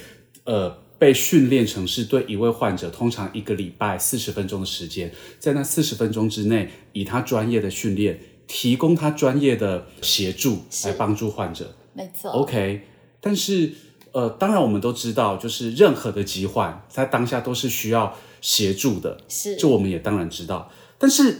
[0.44, 11.74] 呃被训练成是对一位患者，通常一个礼拜四十分钟的时间，在那四十分钟之内，以他专业的训练，提供他专业的协助来帮助患者。
[11.92, 12.30] 没错。
[12.30, 12.82] OK，
[13.20, 13.72] 但是
[14.12, 20.70] 呃，当然我们都知道，就是任何的疾患在当下都是需要协助的，是这我们也当然知道。
[20.98, 21.38] 但是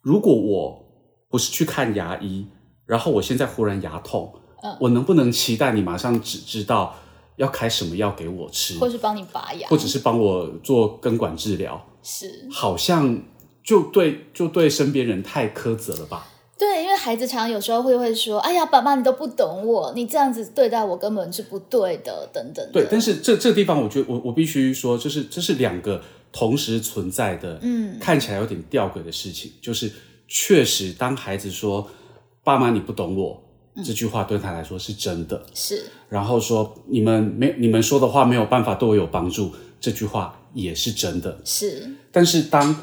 [0.00, 0.86] 如果我
[1.28, 2.46] 不是去看牙医，
[2.86, 6.96] 然后我现在忽然牙痛，嗯我能不能期待你马上只知道
[7.40, 11.82] 要开什么药给我吃，或是帮你拔牙，或者是帮我做根管治疗？
[12.02, 13.18] 是好像
[13.64, 16.26] 就对就对身边人太苛责了吧？
[16.58, 29.50] 对，因为孩子常常有时候会会说：“哎呀，爸爸你都不懂我，你这样子对待我根本是不对的，等等的。”对，但是这这个地方，我觉得我我必须说，就是这是两个同时存在的，嗯，看起来有点吊诡的事情。
[29.62, 29.90] 就是
[30.28, 31.88] 确实，当孩子说
[32.44, 33.42] “爸妈你不懂我”
[33.82, 35.84] 这句话对他来说是真的，是。
[36.08, 41.40] 然后说“你们没你们说的话没有办法对我有帮助”这句话也是真的。
[41.44, 41.90] 是。
[42.10, 42.74] 但是当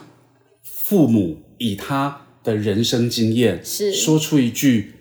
[0.64, 4.94] 父母以他的人生经验是说出一句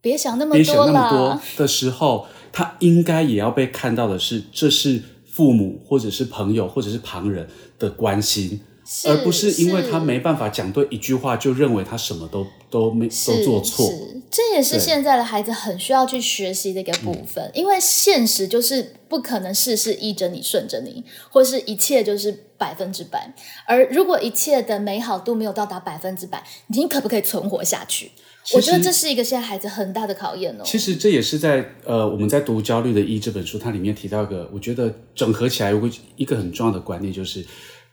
[0.00, 7.48] 别想那么别想多那么多啦，的时候，他应该也要被看到的是，这是父母或者是朋友或者是旁人
[7.78, 8.58] 的关心，是
[9.06, 13.90] 而不是因为他没办法讲对一句话就认为他什么都都没都做错。
[14.30, 23.34] 这也是现在的孩子很需要去学习的一个部分，因为现实就是不可能事事依着你、顺着你，或是一切就是百分之百。
[23.66, 28.10] 而如果一切的美好度没有到达百分之百，你可不可以存活下去？
[28.54, 30.62] 我觉得这是一个现在孩子很大的考验哦。
[30.64, 37.44] 其实这也是在呃我们在读《焦虑的一》这本书，它里面提到一个，我觉得整合起来有个一个很重要的观念，就是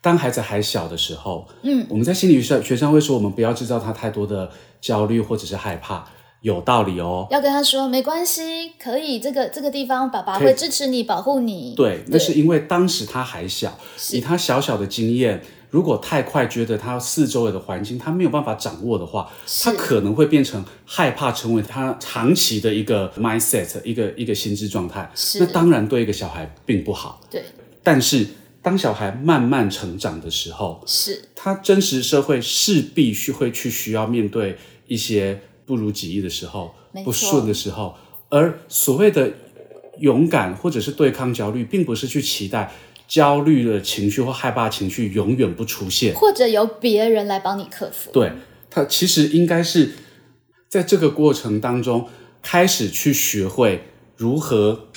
[0.01, 6.05] 当孩子还小的时候，嗯，我们在心理学学上会说，我们不要制造他太多的焦虑或者是害怕，
[6.41, 7.27] 有道理哦。
[7.29, 11.73] 要跟他说没关系，可以，这个这个地方爸爸会支持你，保护你。
[11.75, 13.77] 对，那是因为当时他还小，
[14.13, 19.29] 以他小小的经验，如果太快觉得他四周围的环境他没有办法掌握的话，
[19.61, 25.11] 他可能会变成害怕，成为他长期的一个 mindset，一个一个心智状态。
[25.13, 27.19] 是那当然对一个小孩并不好。
[27.29, 27.43] 对，
[27.83, 28.25] 但是
[28.69, 34.55] 当小孩慢慢成长的时候，是他真实社会势必是会去需要面对
[34.85, 37.95] 一些不如己意的时候不顺的时候，
[38.29, 39.33] 而所谓的
[39.97, 42.71] 勇敢或者是对抗焦虑，并不是去期待
[43.07, 46.13] 焦虑的情绪或害怕情绪永远不出现。
[46.13, 48.11] 或者由别人来帮你克服。
[48.11, 48.33] 对
[48.69, 49.93] 他其实应该是
[50.67, 52.07] 在这个过程当中
[52.43, 54.89] 开始去学会如何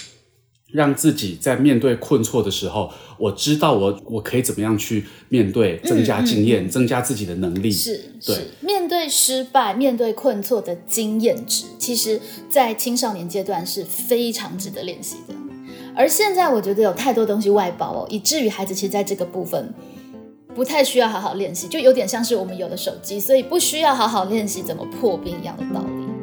[0.73, 7.71] 让自己在面对困挫的时候，我知道我我可以怎么样去面对，增加经验，增加自己的能力。
[7.71, 15.35] 是对是，面对失败、面对困挫的经验值，其实在青少年阶段是非常值得练习的。
[15.95, 19.75] 而现在我觉得有太多东西外包哦，以至于孩子其实在这个部分
[20.55, 26.22] 不太需要好好练习，就有点像是我们有了手机，所以不需要好好练习怎么破冰一样的道理。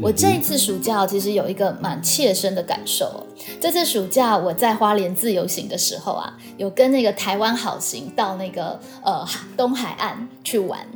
[0.00, 3.26] 我这一次暑假其实有一个蛮切身的感受。
[3.60, 9.26] 这次暑假我在花莲自由行的时候啊，有跟那个台湾好行到那个呃
[9.56, 10.86] 东海岸去玩。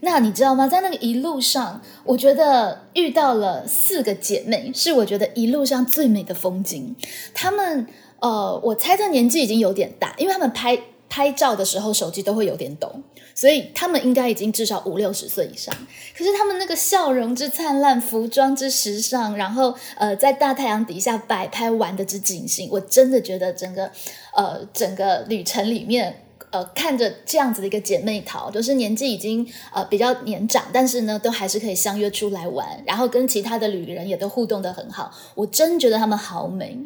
[0.00, 0.68] 那你知道吗？
[0.68, 6.94] 在那个一路上，我觉得遇到了四个姐妹，是我觉得一路上最美的风景。
[7.34, 7.86] 她们
[8.20, 10.78] 呃，我猜这年纪已经有点大，因为她们拍
[11.10, 12.90] 拍照的时候手机都会有点抖，
[13.34, 15.74] 所以他们应该已经至少五六十岁以上。
[16.16, 23.90] 可是他们那个笑容之灿烂，服装之时尚，然后呃，在大太阳底下摆拍玩的之尽兴，我真的觉得整个
[24.34, 26.22] 呃整个旅程里面。
[26.52, 35.12] 呃，看着这样子的一个姐妹淘，就是年纪已经呃比较年长，但是呢，都还是可以相约出来玩，然后跟其他的旅人也都互动的很好。
[35.36, 36.76] 我真觉得她们好美。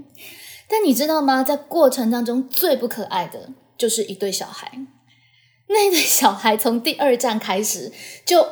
[0.69, 1.43] 但你知道吗？
[1.43, 4.71] 在过程当中最不可爱的就是一对小孩。
[5.67, 7.91] 那对小孩从第二站开始
[8.25, 8.47] 就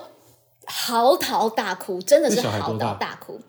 [0.67, 3.41] 嚎啕大哭，真的是嚎啕大哭。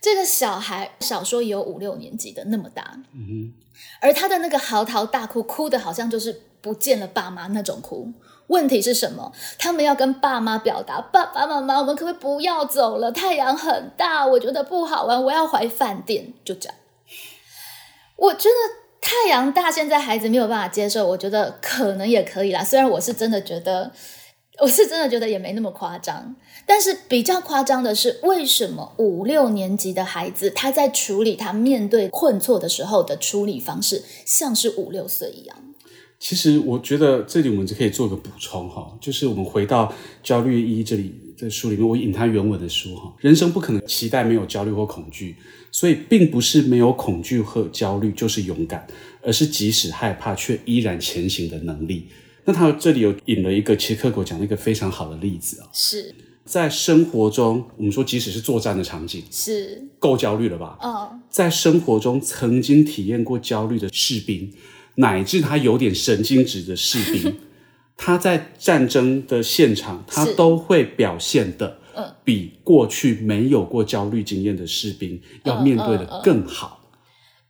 [0.00, 3.52] 这个小孩少说也有五六年级的那么大，嗯
[4.00, 8.10] 而他的那个嚎啕大哭，哭的好像就是不见了爸妈那种哭。
[8.46, 9.32] 问题是什么？
[9.58, 13.12] 他们要跟爸妈表达：爸爸妈妈，我们可不可以不要走了？
[13.12, 16.32] 太阳很大，我觉得不好玩，我要回饭店。
[16.44, 16.76] 就这样。
[18.16, 18.54] 我觉得
[19.00, 22.62] 太阳大，现在孩子没有办法接受，我觉得可能也可以啦。
[22.62, 23.92] 虽然我是真的觉得，
[24.60, 26.36] 我是真的觉得也没那么夸张。
[26.66, 35.56] 但是比较夸张的是，为什么五六年级的孩子他在处理他面对困挫的时候的处理方式，像是五六岁一样？
[36.18, 39.90] 其实我觉得这里我们就可以做个补充哈，就是我们回到
[40.22, 45.34] 焦虑一这里的书里面，我引他原文的书哈，人生不可能期待没有焦虑或恐惧，
[45.70, 48.86] 所以并不是没有恐惧和焦虑就是勇敢，
[49.22, 52.08] 而是即使害怕却依然前行的能力。
[52.44, 56.14] 那他这里有引了一个，其实课狗讲了一个非常好的例子啊，是
[56.44, 60.78] 在生活中，我们说即使是作战的场景，是够焦虑了吧？
[60.82, 64.52] 嗯，在生活中曾经体验过焦虑的士兵。
[64.96, 67.38] 乃至他有点神经质的士兵，
[67.96, 71.78] 他在战争的现场，他都会表现的，
[72.24, 76.78] 比过去没有过焦虑经验的士兵要面对的更好。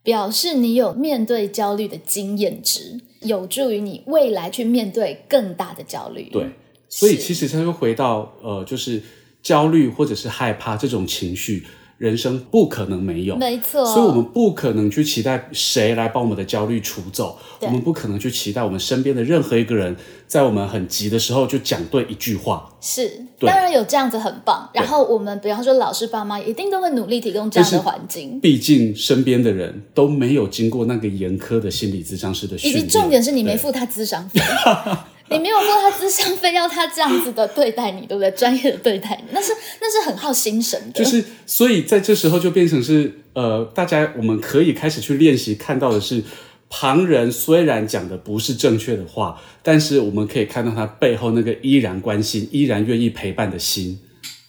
[0.03, 6.31] 表示你有面对焦虑的经验值，有助于你未来去面对更大的焦虑。
[6.33, 6.51] 对，
[6.89, 9.03] 所以其实他又回到呃，就是
[9.43, 11.67] 焦虑或者是害怕这种情绪。
[12.01, 19.95] 人生不可能没有，没错，所以我们不可能去期待谁来帮我们的焦虑除走，我们不可能去期待我们身边的任何一个人
[20.27, 22.73] 在我们很急的时候就讲对一句话。
[22.81, 24.67] 是，当然有这样子很棒。
[24.73, 28.41] 然后我们比方说老师、爸妈一定都会努力提供这样的环境。
[28.41, 34.41] 毕竟身边的人都没有经过那个严苛的心理咨商师的训练，以及重点是你没付他咨商费。
[35.31, 38.29] 你没有付他智商，非要他这样子的对待你，对不对？
[38.33, 41.05] 专业的对待你，那是那是很耗心神的。
[41.05, 46.25] 就是，所以在这时候就变成是，呃，大家我们可以开始去练习，看到的是
[46.69, 54.01] 旁人虽然讲的不是正确的话，但是我们可以看到他背后那个依然关心、依然愿意陪伴的心。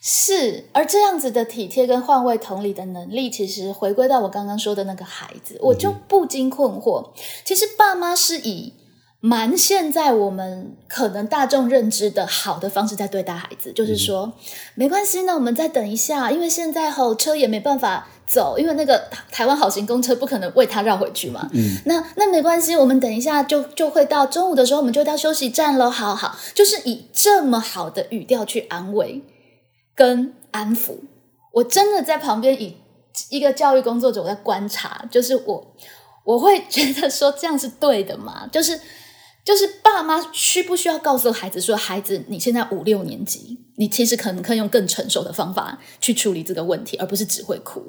[0.02, 7.12] 是，而这样子的体贴跟换位同理的能力，其实回归到我刚刚说的那个孩子，我就不禁困惑，
[7.46, 8.74] 其实爸妈是以。
[9.24, 14.34] 蛮现在我们可能大众认知的好的方式在对待孩子，就是说
[14.74, 21.48] 没关系那，我们再等一下，因为现在吼车也没办法走，因为那个台湾好行公车不可能为他绕回去嘛。
[21.54, 25.92] 嗯，那那没关系，我们等一下就就会到中午的时候，我们就到休息站了。
[25.92, 29.22] 好好，就是以这么好的语调去安慰
[29.94, 30.96] 跟安抚。
[31.52, 32.76] 我真的在旁边以
[33.30, 35.76] 一个教育工作者我在观察，就是我
[36.24, 38.80] 我会觉得说这样是对的嘛，就是。
[39.44, 47.84] 就是爸妈需不需要告诉孩子说：“孩子，你现在五六年级，你其实可能可以用更成熟的方法去处理这个问题，而不是只会哭。”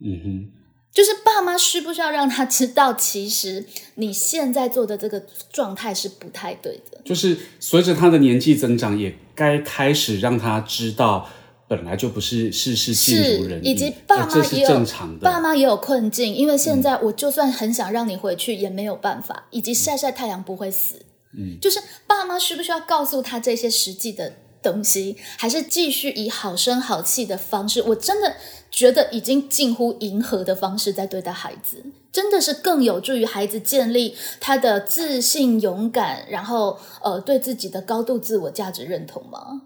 [0.00, 0.50] 嗯哼，
[0.92, 7.00] 就是爸妈需不需要让他知道，其实你现在做的这个状态是不太对的。
[7.04, 11.28] 就是随着他的年纪增长，也该开始让他知道。
[11.68, 15.18] 本来就不是事事尽如人意，以及爸妈也有的。
[15.20, 20.94] 爸妈也有困境，因为现在我就算很想让你回去也没有办法，以及晒晒太阳不会死。
[21.38, 27.82] 嗯，就是爸妈需不需要告诉他这些实际的东西，还是继续以好声好气的方式？
[27.82, 28.34] 我真的
[28.70, 39.62] 觉得已经近乎迎合的方式在对待孩子，真的是更有助于孩子建立他的自信、勇敢，然后呃对自己的高度自我价值认同吗？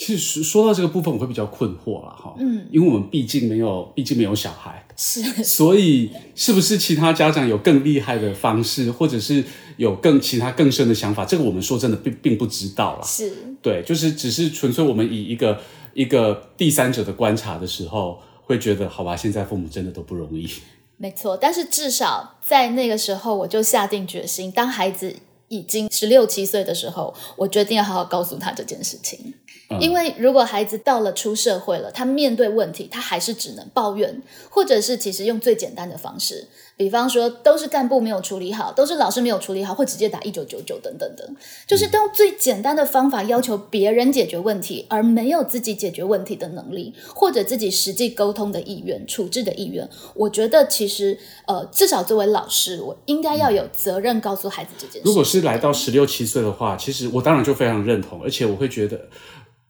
[0.00, 9.44] 其实说到这个部分，我会比较困惑了哈，嗯，因为我们毕竟没有，毕竟没有小孩，是，所以是不是其他家长有更厉害的方式，或者是
[9.76, 11.22] 有更其他更深的想法？
[11.26, 13.02] 这个我们说真的并并不知道啦。
[13.04, 13.30] 是，
[13.60, 15.60] 对，就是只是纯粹我们以一个
[15.92, 20.48] 一个第三者的观察的时候，会觉得好吧，现在父母真的都不容易，
[20.96, 25.16] 没错，但是至少在那个时候，我就下定决心，当孩子
[25.50, 29.34] 已经十六七岁的时候，我决定要好好告诉他这件事情。
[29.80, 36.48] 因为如果孩子到了出社会了，他面对问题，他还是只能抱怨，或者是其实用最简单的方式，
[36.80, 49.86] 比方说都是干部没有处理好，都是老师没有处理好，会直接打一九九九等等等，就是用最简单的方法要求别人解决问题，而没有自己解决问题的能力，或者自己实际沟通的意愿、处置的意愿。
[50.14, 55.02] 我觉得其实呃，至少作为老师，我应该要有责任告诉孩子这件事。
[55.04, 58.98] 如果是来到十六七岁的话，其实我当然就非常认同，而且我会觉得。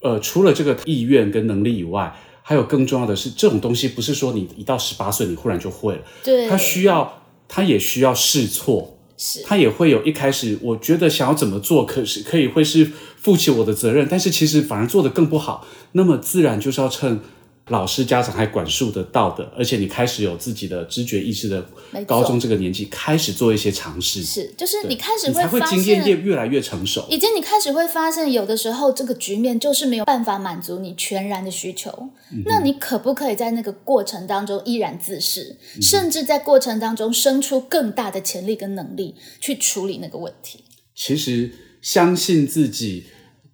[0.02, 2.10] 呃，除了这个意愿跟能力以外，
[2.50, 6.00] 还有更重要的是，这种东西不是说你一到十八岁你忽然就会了。
[6.24, 17.20] 对，他需要，他也需要试错，是，他也会有一开始我觉得想要怎么做，可是可以会是负起我的责任，但是其实反而做的更不好，那么自然就是要趁
[17.70, 21.64] 老师、家长还管束得到的，而且你开始有自己的知觉意识的
[22.04, 27.06] 高中这个年纪，开始做一些尝试，是，就是你开始会发经验越来越成熟。
[27.08, 31.90] 以及你开始会发现，有的时候这个局面就是没有办法满足你全然的需求。
[32.32, 40.64] 嗯那你可不可以在那个过程当中依然自适，嗯甚至在过程当中生出更大的潜力跟能力去处理那个问题？
[40.96, 43.04] 其实相信自己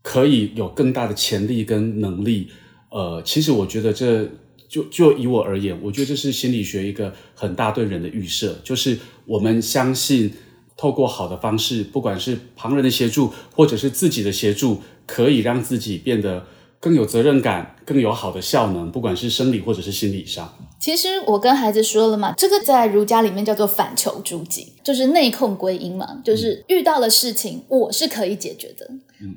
[0.01, 2.49] 可以有更大的潜力跟能力，
[2.91, 4.29] 呃，其实我觉得这
[4.69, 10.33] 就就以我而言，我觉得这是心理学一个很大对人的预设，就是我们相信
[10.77, 16.47] 透过好的方式，不管是旁人的协助或者是自己的协助，可以让自己变得
[16.81, 20.53] 更有责任感，更有好的效能，不管是生理或者是心理上。
[20.79, 28.89] 其实我跟孩子说了嘛，这个在儒家里面叫做反求诸己，就是内控归因嘛，就是遇到了事情我是可以解决的。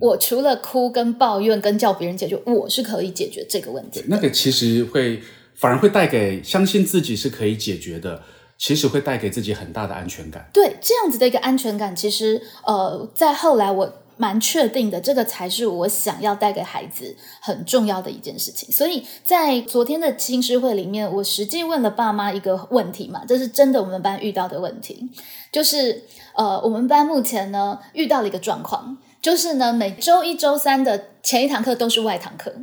[0.02, 4.04] 我除了哭跟抱怨跟叫别人解决，我是可以解决这个问题。
[4.08, 5.22] 那个其实会
[5.56, 8.22] 反而会带给相信自己是可以解决的，
[8.58, 10.50] 其实会带给自己很大的安全感。
[10.54, 18.70] 对这样子的一个安全感，其实呃，在后来我蛮确定的，这个才是我想要带给孩子很重要的一件事情。
[18.70, 25.10] 所以在昨天的亲师会里面，我实际问了爸妈一个问题嘛，这是真的我们班遇到的问题，
[25.54, 26.04] 就是
[26.34, 32.54] 呃，我们班目前呢遇到了一个状况，就是呢每周一周三的前一堂课都是外堂课。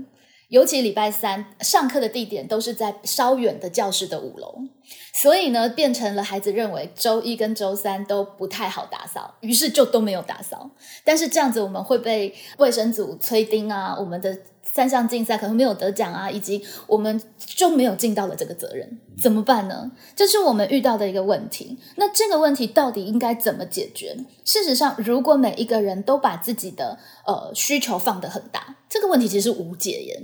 [0.49, 4.61] 尤其礼拜三上课的地点都是在稍远的教室的五楼，
[5.13, 10.71] 所以呢，变成了孩子认为周一跟周三都不太好打扫，于是就都没有打扫。
[11.03, 14.39] 但是这样子我们会被卫生组催丁啊，我们的
[14.77, 19.91] 三项竞赛可能没有得奖啊，以及我们就没有尽到了这个责任，怎么办呢？
[20.15, 21.79] 这是我们遇到的一个问题。
[21.97, 24.15] 那这个问题到底应该怎么解决？
[24.45, 30.23] 事实上，如果每一个人都把自己的呃需求放得很大，这个问题其实是无解耶。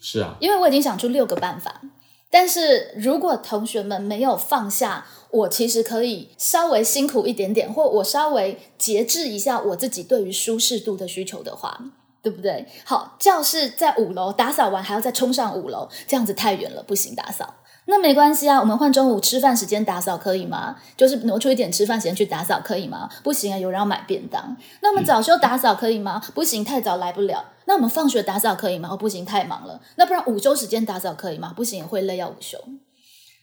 [0.00, 1.82] 是啊，因为我已经想出六个办法，
[2.30, 11.84] 但是如果同学们没有放下，我其实可以稍微辛苦一点点，或我稍微节制一下我自己对于舒适度的需求的话，
[12.24, 12.66] 对不对？
[12.84, 17.56] 好，教室在五楼，打扫完还要再冲上五楼，这样子太远了，不行打扫。
[17.86, 20.76] 那没关系啊，我们换中午吃饭时间打扫可以吗？
[20.96, 23.10] 就是挪出一点吃饭时间去打扫可以吗？
[23.22, 24.56] 不行啊，有人要买便当。
[24.80, 26.22] 那我们早休打扫可以吗？
[26.34, 27.44] 不行，太早来不了。
[27.66, 28.88] 那我们放学打扫可以吗？
[28.90, 29.82] 哦，不行，太忙了。
[29.96, 31.52] 那不然午休时间打扫可以吗？
[31.54, 32.58] 不行，也会累，要午休。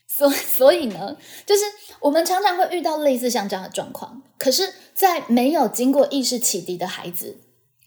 [0.08, 1.16] 所所以呢，
[1.46, 1.62] 就是
[2.00, 4.24] 我们常常会遇到类似像这样的状况。
[4.40, 7.38] 可是，在没有经过意识启迪的孩子，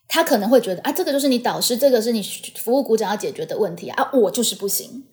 [0.06, 2.22] 他可能会觉得啊，这个就是你导师，这个是你
[2.56, 5.04] 服务股长要解决的问题啊，我就是不行。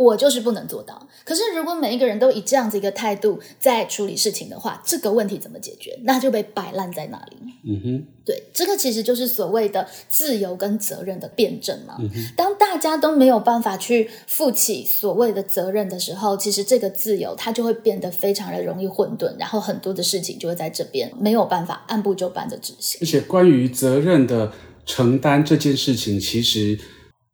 [0.00, 1.06] 我就是不能做到。
[1.26, 5.98] 可是，如果每一个人都以这样子一个态度在处理事情的话，这个问题怎么解决？
[6.04, 7.36] 那就被摆烂在那里。
[7.62, 11.98] 嗯哼，对，这个其实就是所谓的自由跟责任的辩证嘛。
[12.34, 22.98] 当大家都没有办法去负起所谓的责任的时候，其实这个自由它就会变得非常的容易混沌，然后很多的事情就会在这边没有办法按部就班的执行。
[23.02, 24.50] 而且关于责任的
[24.86, 26.78] 承担这件事情，其实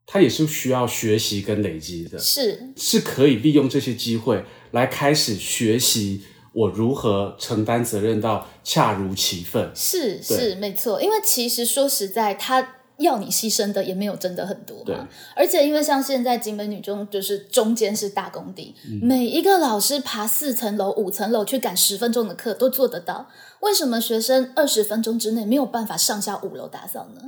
[0.07, 9.71] 它也是需要学习跟累积的，是是可以利用这些机会来开始学习我如何承担责任到恰如其分。
[9.75, 15.07] 是是没错，因为其实说实在，他要你牺牲的也没有真的很多对嘛。
[15.35, 23.29] 而且因为像现在金美女中就是中间是大工地，嗯每一个老师爬四层楼、五层楼去赶十分钟的课都做得到，
[23.61, 27.21] 为什么学生二十分钟之内没有办法上下五楼打扫呢？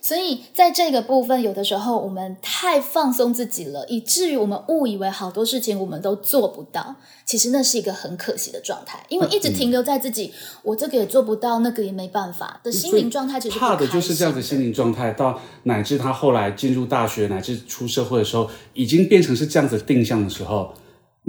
[0.00, 6.96] 所以在这个部分，有的时候我们太放松自己了，以至于我们误以为好多事情我们都做不到。
[7.24, 10.32] 其实那是一个很可惜的状态，因为一直停留在自己、
[10.62, 20.72] 我这个也做不到，那个也没办法的心灵状态，其实怕的就是这样子心心灵状态，到乃至他后来进入大学，乃至出社会的时候，已经变成是这样子定向的时候，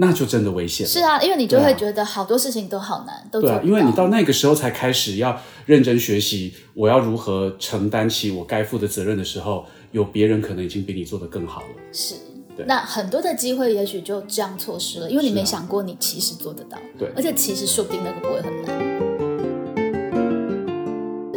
[0.00, 0.90] 那就真的危险了。
[0.90, 3.38] 是啊，因为你就会觉得好多事情都好难，都。
[3.38, 11.68] 对啊因为你到那个时候才开始要认真学习，我要如何承担起我该负的责任的时候，有别人可能已经比你做得更好了。
[11.92, 12.14] 是
[12.56, 12.64] 对。
[12.66, 19.09] 那很多的机会也许就这样错失了，因为你没想过你其实做得到，对而且其实说不定那个不会很难。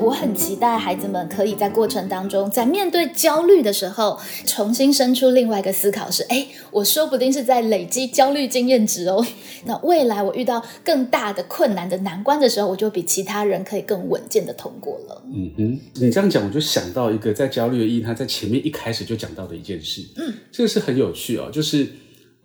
[0.04, 9.26] 我很期待孩子们可以在过程当中，在面对焦虑的时候，重新生出另外一个思考是：哎，我说不定是在累积焦虑经验值哦。
[9.66, 15.24] 那未来我遇到更大的困难的难关的时候，我就比其他人可以更稳健的通过了。
[15.34, 21.88] 嗯哼，你这样讲，我就想到一个在焦虑的意义，他在前面一开始就讲到的一件事，嗯，这个是很有趣哦，就是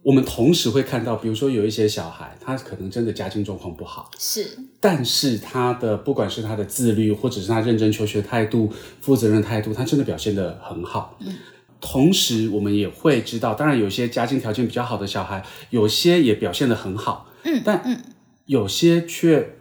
[0.03, 4.47] 我们同时会看到，比如说有一些小孩，他可能真的家境状况不好，是。
[4.81, 11.17] 但是他的不管是他的自律，或者是他认真求学态度、负责任态度，他真的表现得很好。
[11.21, 11.35] 嗯。
[11.81, 18.03] 同时我们也会知道，当然有些家境条件比较好的小孩，有些也表现得很好，嗯，但嗯，
[18.47, 19.55] 有些却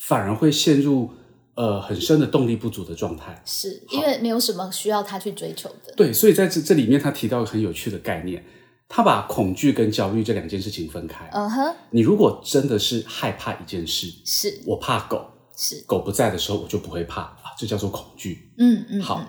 [0.00, 1.10] 反而会陷入
[1.54, 5.94] 呃很深的动力不足的状态，是因为没有什么需要他去追求的。
[5.96, 8.44] 对，所以在这这里面，他提到很有趣的概念，
[8.96, 11.28] 他把恐惧跟焦虑这两件事情分开。
[11.32, 15.20] 嗯哼，你如果真的是害怕一件事，是我怕狗，
[15.56, 18.52] 是狗不在的时候我就不会怕啊，这叫做恐惧。
[18.56, 19.28] 嗯嗯，好。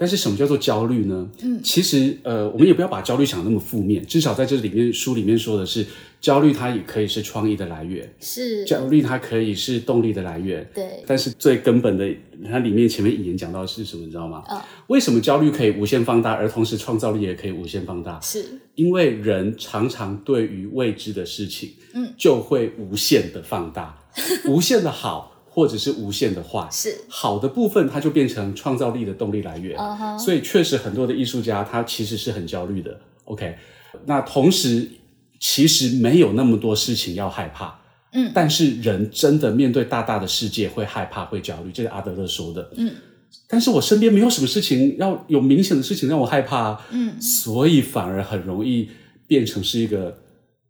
[0.00, 1.30] 但是什么叫做焦虑呢？
[1.42, 4.04] 嗯，其实呃，我们也不要把焦虑想那么负面。
[4.04, 5.86] 至少在这里面书里面说的是，
[6.20, 10.68] 焦虑它也可以是创意的来源，是焦虑它可以是动力的来源。
[10.74, 12.08] 对，但是最根本的，
[12.50, 14.04] 它里面前面引言讲到的是什么？
[14.04, 14.42] 你知道吗？
[14.46, 18.18] 啊，为什么焦虑可以无限放大，而同时创造力也可以无限放大？
[18.20, 18.44] 是
[18.74, 23.98] 因为人常常对于未知的事情，嗯，就会无限的放大，
[24.48, 25.34] 无限的好。
[25.50, 29.76] 或者是无限的坏，是好的部分，它就变成创造力的动力来源。
[30.16, 32.96] 所以确实很多的艺术家，他其实是很焦虑的。
[33.24, 33.56] OK，
[34.06, 34.88] 那同时
[35.38, 37.78] 其实没有那么多事情要害怕。
[38.12, 42.70] 嗯，但是人真的面对大大的世界会害怕、会焦虑，这是阿德勒说的。
[42.76, 42.90] 嗯，
[43.46, 46.80] 但是我身边没有什么事情要有明显的事情让我害怕。
[46.90, 48.88] 嗯，所以反而很容易
[49.26, 50.18] 变成是一个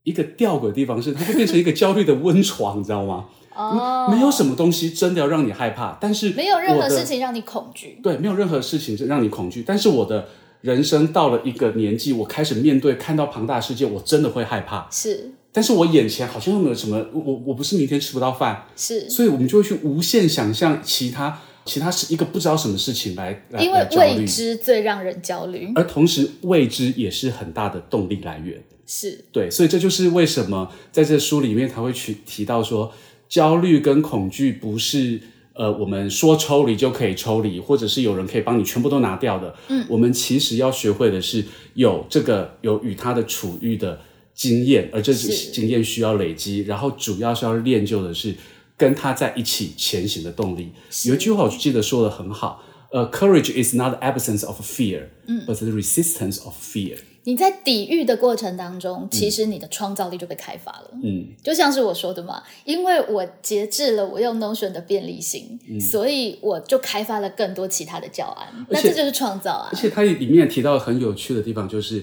[0.03, 3.27] 一个吊诡的地方，是它会变成一个焦虑的温床，你知道吗？
[3.55, 8.01] 哦，没有什么东西真的要让你害怕，但是没有任何事情让你恐惧。
[8.03, 9.65] 对，没有任何事情让你恐惧。
[9.67, 10.29] 但是我的
[10.61, 14.89] 人生到了一个年纪，我开始面对看到庞大世界，我真的会害怕。
[14.91, 28.63] 是，但是我眼前好像又没有什么，我我不是明天吃不到饭，是，所以我们就会去无限想象其他其他是一个不知道什么事情来来因为未知最让人焦虑，而同时未知也是很大的动力来源。
[28.87, 32.93] 是对，所以这就是为什么在这书里面他会去提到说。
[33.29, 35.21] 焦虑跟恐惧不是
[35.59, 39.53] 呃，我们说抽离就可以抽离，或者是有人可以帮你全部都拿掉的。
[39.69, 41.45] 嗯，我们其实要学会的是
[41.75, 44.01] 有这个有与他的处遇的
[44.33, 48.33] 经验，而这经验需要累积，然后主要是要练就的是
[48.77, 50.71] 跟他在一起前行的动力。
[51.07, 56.97] 有一句话我记得说的很好，呃，courage is not the absence of fear，嗯，but the resistance of fear。
[57.29, 60.91] 你在抵御的过程当中，其实你的创造力就被开发了。
[61.05, 68.67] 嗯，就像是我说的嘛，因为我节制了我用 Notion 的便利性，所以我就开发了更多其他的教案。
[68.71, 69.69] 那这就是创造啊！
[69.71, 72.03] 而且它里面提到很有趣的地方，就是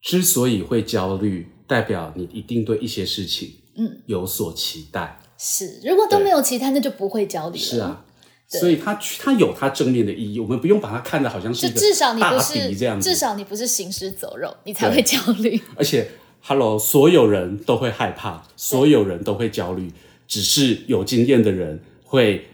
[0.00, 5.18] 之所以会焦虑，代表你一定对一些事情嗯有所期待。
[5.36, 7.58] 是，如果都没有期待，那就不会焦虑。
[7.58, 8.04] 是啊。
[8.46, 11.80] 所以它它有它正面的意义，我们不用把它看的好像是一个
[12.20, 13.08] 大敌这样子。
[13.08, 15.60] 至少你不是行尸走肉，你才会焦虑。
[15.76, 16.10] 而且
[16.42, 19.90] ，Hello，所有人都会害怕，所有人都会焦虑，
[20.28, 22.46] 只是有经验的人会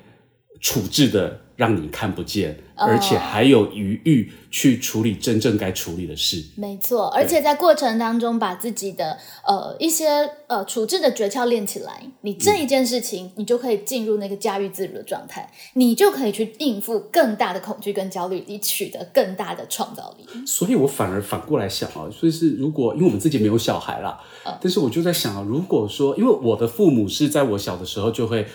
[0.60, 1.39] 处置的。
[1.60, 6.42] 让你看不见，而且还有余裕去处理真正该处理的事。
[6.56, 10.06] 没错，而且在过程当中把自己的呃一些
[10.46, 20.46] 呃处置的诀窍练起来，你这一件事情，你就可以进入那个驾驭自如的状态，你就可以去应付更大的恐惧跟焦虑，你取得更大的创造力。
[20.46, 24.18] 所以我反而反过来想啊，所以是如果因为我们自己没有小孩啦，
[24.62, 28.46] 但是我就在想啊，如果说因为我的父母是在我小的时候就会。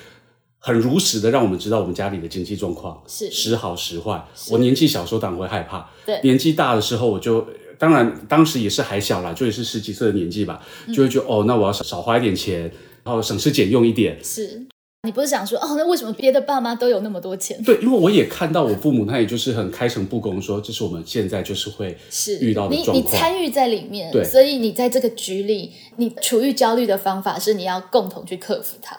[0.66, 4.26] 很如实的让我们知道我们家里的经济状况是时好时坏。
[4.50, 7.46] 我年纪小时候当然会害怕，对，年纪大的时候我就
[7.78, 10.60] 当然当时也是还小啦，就也是十几岁的年纪吧，
[10.92, 12.64] 就会觉得哦，那我要少少花一点钱，
[13.04, 14.18] 然后省吃俭用一点。
[14.24, 14.66] 是
[15.04, 17.62] 你不是想说哦，那为什么别的爸妈都有那么多钱？
[17.64, 22.98] 对，因为我也看到我父母，他也就是很开诚布公说，这是我们现在就是会是遇到的状况。
[22.98, 28.98] 你你参与在里面，对，所以你在这个局里，你处于焦虑的方法是你要共同去克服它。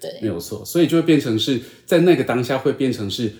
[0.00, 3.32] 对，没有错，所以就会变成是在那个当下会变成是，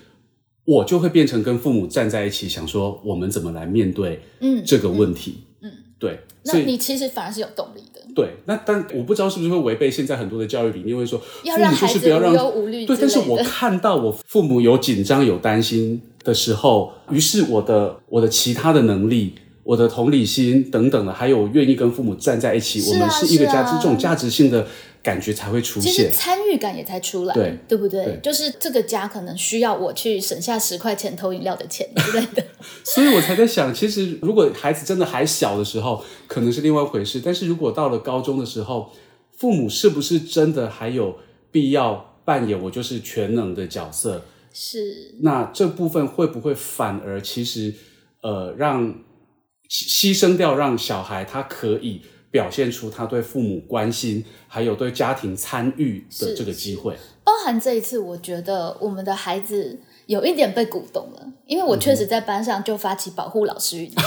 [0.64, 19.34] 我就会变成跟父母站在一起，想说我们怎么来面对嗯这个问题，嗯，对，那你其实反而是有动力的，对，那但我不知道是不是会违背现在很多的教育理念，会说要让孩子无忧无虑，对，但是我看到我父母有紧张有担心的时候，于是我的我的其他的能力。
[19.66, 24.64] 我的同理心等等的，还有愿意跟父母站在一起，我们是一个家，这种价值性的
[25.02, 28.20] 感觉才会出现，其实参与感也才出来，对对不对？
[28.22, 32.44] 就是这个家可能需要我去省下十块钱偷饮料的钱之类的，
[32.84, 38.92] 所以我才在想，其实如果孩子真的还小的时候，可能是另外一回事，但是如果到了高中的时候，
[39.36, 41.16] 父母是不是真的还有
[41.50, 44.22] 必要扮演我就是全能的角色？
[44.52, 47.74] 是，那这部分会不会反而其实
[48.20, 48.94] 呃让？
[49.68, 56.96] 牺牲掉让小孩他可以表现出他对父母关心，还有对家庭参与的这个机会。
[57.24, 64.04] 包含这一次，我觉得我们的孩子有一点被鼓动了，因为我确实在班上就发起保护老师运动，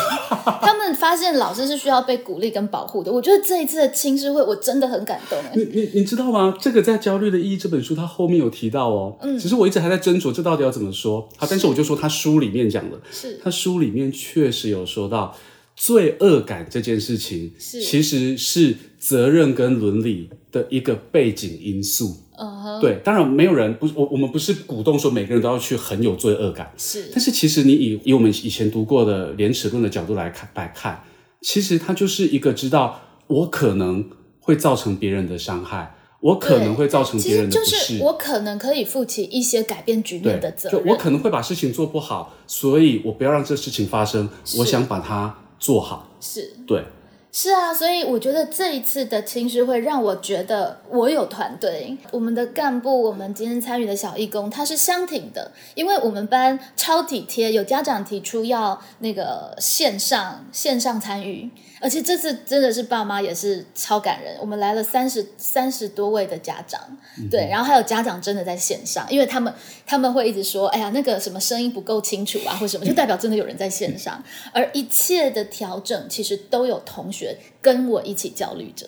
[0.62, 3.12] 他们发现老师是需要被鼓励跟保护的。
[3.12, 5.38] 我觉得这一次的青师会，我真的很感动。
[5.53, 6.55] 你你你知道吗？
[6.62, 9.18] 这个在《焦虑的意义》这本书，它后面有提到哦。
[9.20, 11.28] 嗯，其实我一直还在斟酌这到底要怎么说。
[11.36, 15.36] 好，但是我就说他书里面讲的，是他书里面确实有说到
[15.80, 17.82] 罪恶感这件事情，是。
[17.82, 22.17] 其实是责任跟伦理的一个背景因素。
[22.38, 27.09] 嗯哼，对，当然没有人不，我我们不是鼓动说每个人都要去很有罪恶感，是。
[27.13, 31.01] 但是其实你以以我们以前读过的廉耻论的角度来看来看，
[31.41, 34.09] 其实它就是一个知道我可能
[34.41, 40.93] 会造成别人的伤害，我可能会造成别人的不就是，我可能可以负起一些改变局面的责任就任。
[40.93, 44.27] 我可能会把事情做不好，所以我不要让这事情发生，
[44.57, 46.07] 我想把它做好。
[46.20, 46.86] 是对，
[47.32, 61.49] 是啊，所以我觉得这一次的青师会让我觉得我有团队，我们的干部，我们今天参与的小义工，他是相挺的，因为我们班超体贴，有家长提出要那个线上线上参与，
[61.80, 66.82] 而且这次真的是爸妈也是超感人，我们来了三十三十多位的家长，
[67.30, 69.53] 对，然后还有家长真的在线上，因为他们
[69.86, 74.21] 他们会一直说，哎呀，那个什么声音不够清楚啊，或什么，就代表真的有人在线上，
[74.51, 77.18] 而一切的调整其实都有同学
[77.61, 78.88] 跟我一起焦虑着，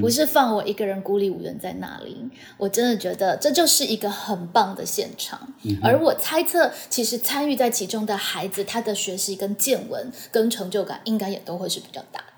[0.00, 2.16] 不是放我一个人孤立无援在那里。
[2.56, 12.31] 我真的觉得这就是一个很棒的现场，而我猜测，其实参与在其中的孩子，他的学习跟见闻跟成就感，应该也都会是比较大的。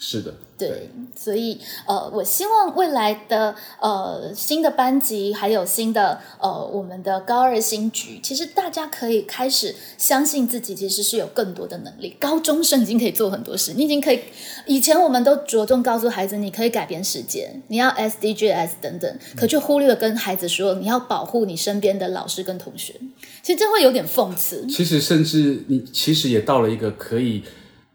[0.00, 12.16] 是的，对，所以呃，我希望未来的呃新的班级，还有新的呃我们的高二新局，其实大家可以开始相信自己，其实是有更多的能力。
[12.20, 14.20] 高中生已经可以做很多事，你已经可以。
[14.66, 22.94] 以前我们都着重告诉孩子，你可以改变世界，你要 SDGs 等等，可却忽略了跟孩子说，你要保护你身边的老师跟同学。
[23.42, 24.64] 其实这会有点讽刺。
[24.68, 27.42] 其实甚至你其实也到了一个可以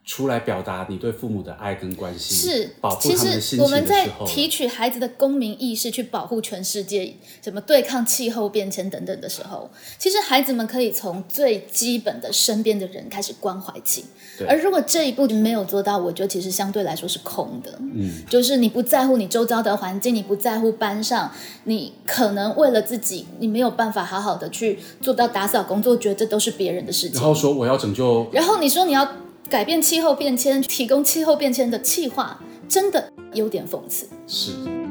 [0.05, 14.05] 出来表达你对父母的爱跟关心，是保，护其他们的心情实我们在提取孩子的公民意识，去保护全世界，什么对抗气候变迁等等的时候，其实孩子们可以从最基本的身边的人开始关怀起。
[14.47, 17.71] 而如果这一步没有做到，我觉得其实相对来说是空的。
[17.79, 21.31] 嗯，就是你不在乎你周遭的环境，你不在乎班上，
[21.63, 27.23] 你可能为了自己，你没有办法好好的去做到打扫工作，觉得这都是别人的事情然。
[27.23, 29.07] 后说我要拯救然后你说你要
[29.49, 34.07] 改变气候变迁，提供气候变迁的气化，真的有点讽刺。
[34.27, 34.82] 是。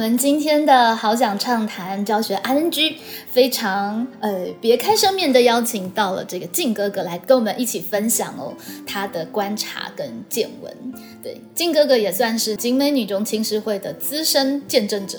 [0.00, 2.94] 们今天的好想畅谈教学 ING
[3.30, 8.54] 非常呃别开生面的邀请到了这个静哥哥来跟我们一起分享哦
[8.86, 10.74] 他的观察跟见闻。
[11.22, 15.18] 对，静哥哥也算是景美女中青师会的资深见证者，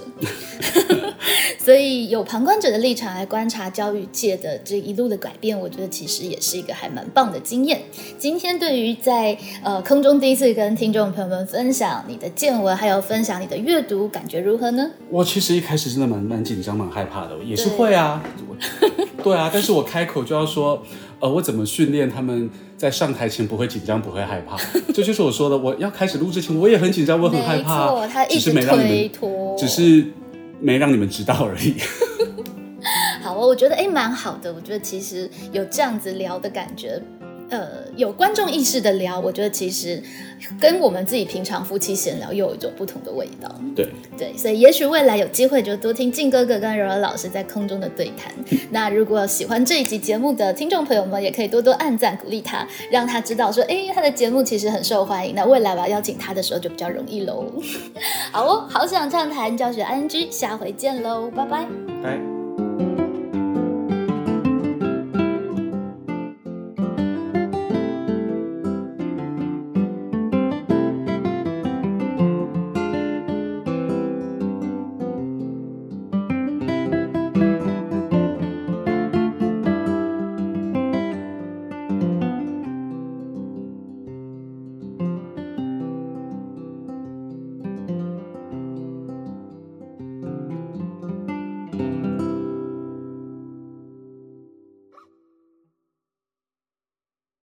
[1.64, 7.80] 所以有旁观者的立场来观察教育界的这一路的改变，我觉得其实也是一个还蛮棒的经验。
[8.18, 14.90] 今天对于在呃空中第一次跟听众朋友们分享你的见闻，还有分享你的阅读，感觉如何呢？
[15.10, 18.56] 我其实一开始真的蛮蛮紧张、蛮害怕的，也是对会啊，我
[19.24, 20.82] 对啊，但是我开口就要说，
[21.20, 24.58] 呃，我怎么训练他们在上台前不会紧张、不会害怕？
[24.94, 30.06] 这就是我说的，我要开始录之前，我也很紧张，我很害没怕错，，他一只直是没让你推们，脱，只是
[30.60, 31.76] 没让你们知道而已。
[33.22, 37.02] 好哦，我觉得哎蛮好的，我觉得其实有这样子聊的感觉。
[37.52, 40.02] 呃，有观众意识的聊，我觉得其实
[40.58, 43.54] 跟我们自己平常夫妻闲聊又有一种不同的味道。
[43.76, 48.34] 对，对，所以也许未来有机会就多听静哥哥跟柔柔老师在空中的对谈。
[48.70, 55.36] 那如果喜欢这一集节目的听众朋友们，也可以多多按赞鼓励他，让他知道说，哎，他的节目其实很受欢迎。
[55.36, 57.52] 那未来我要邀请他的时候就比较容易喽。
[58.32, 61.68] 好哦，好想畅谈教学 ING，下回见喽，拜拜。
[62.02, 62.41] 拜。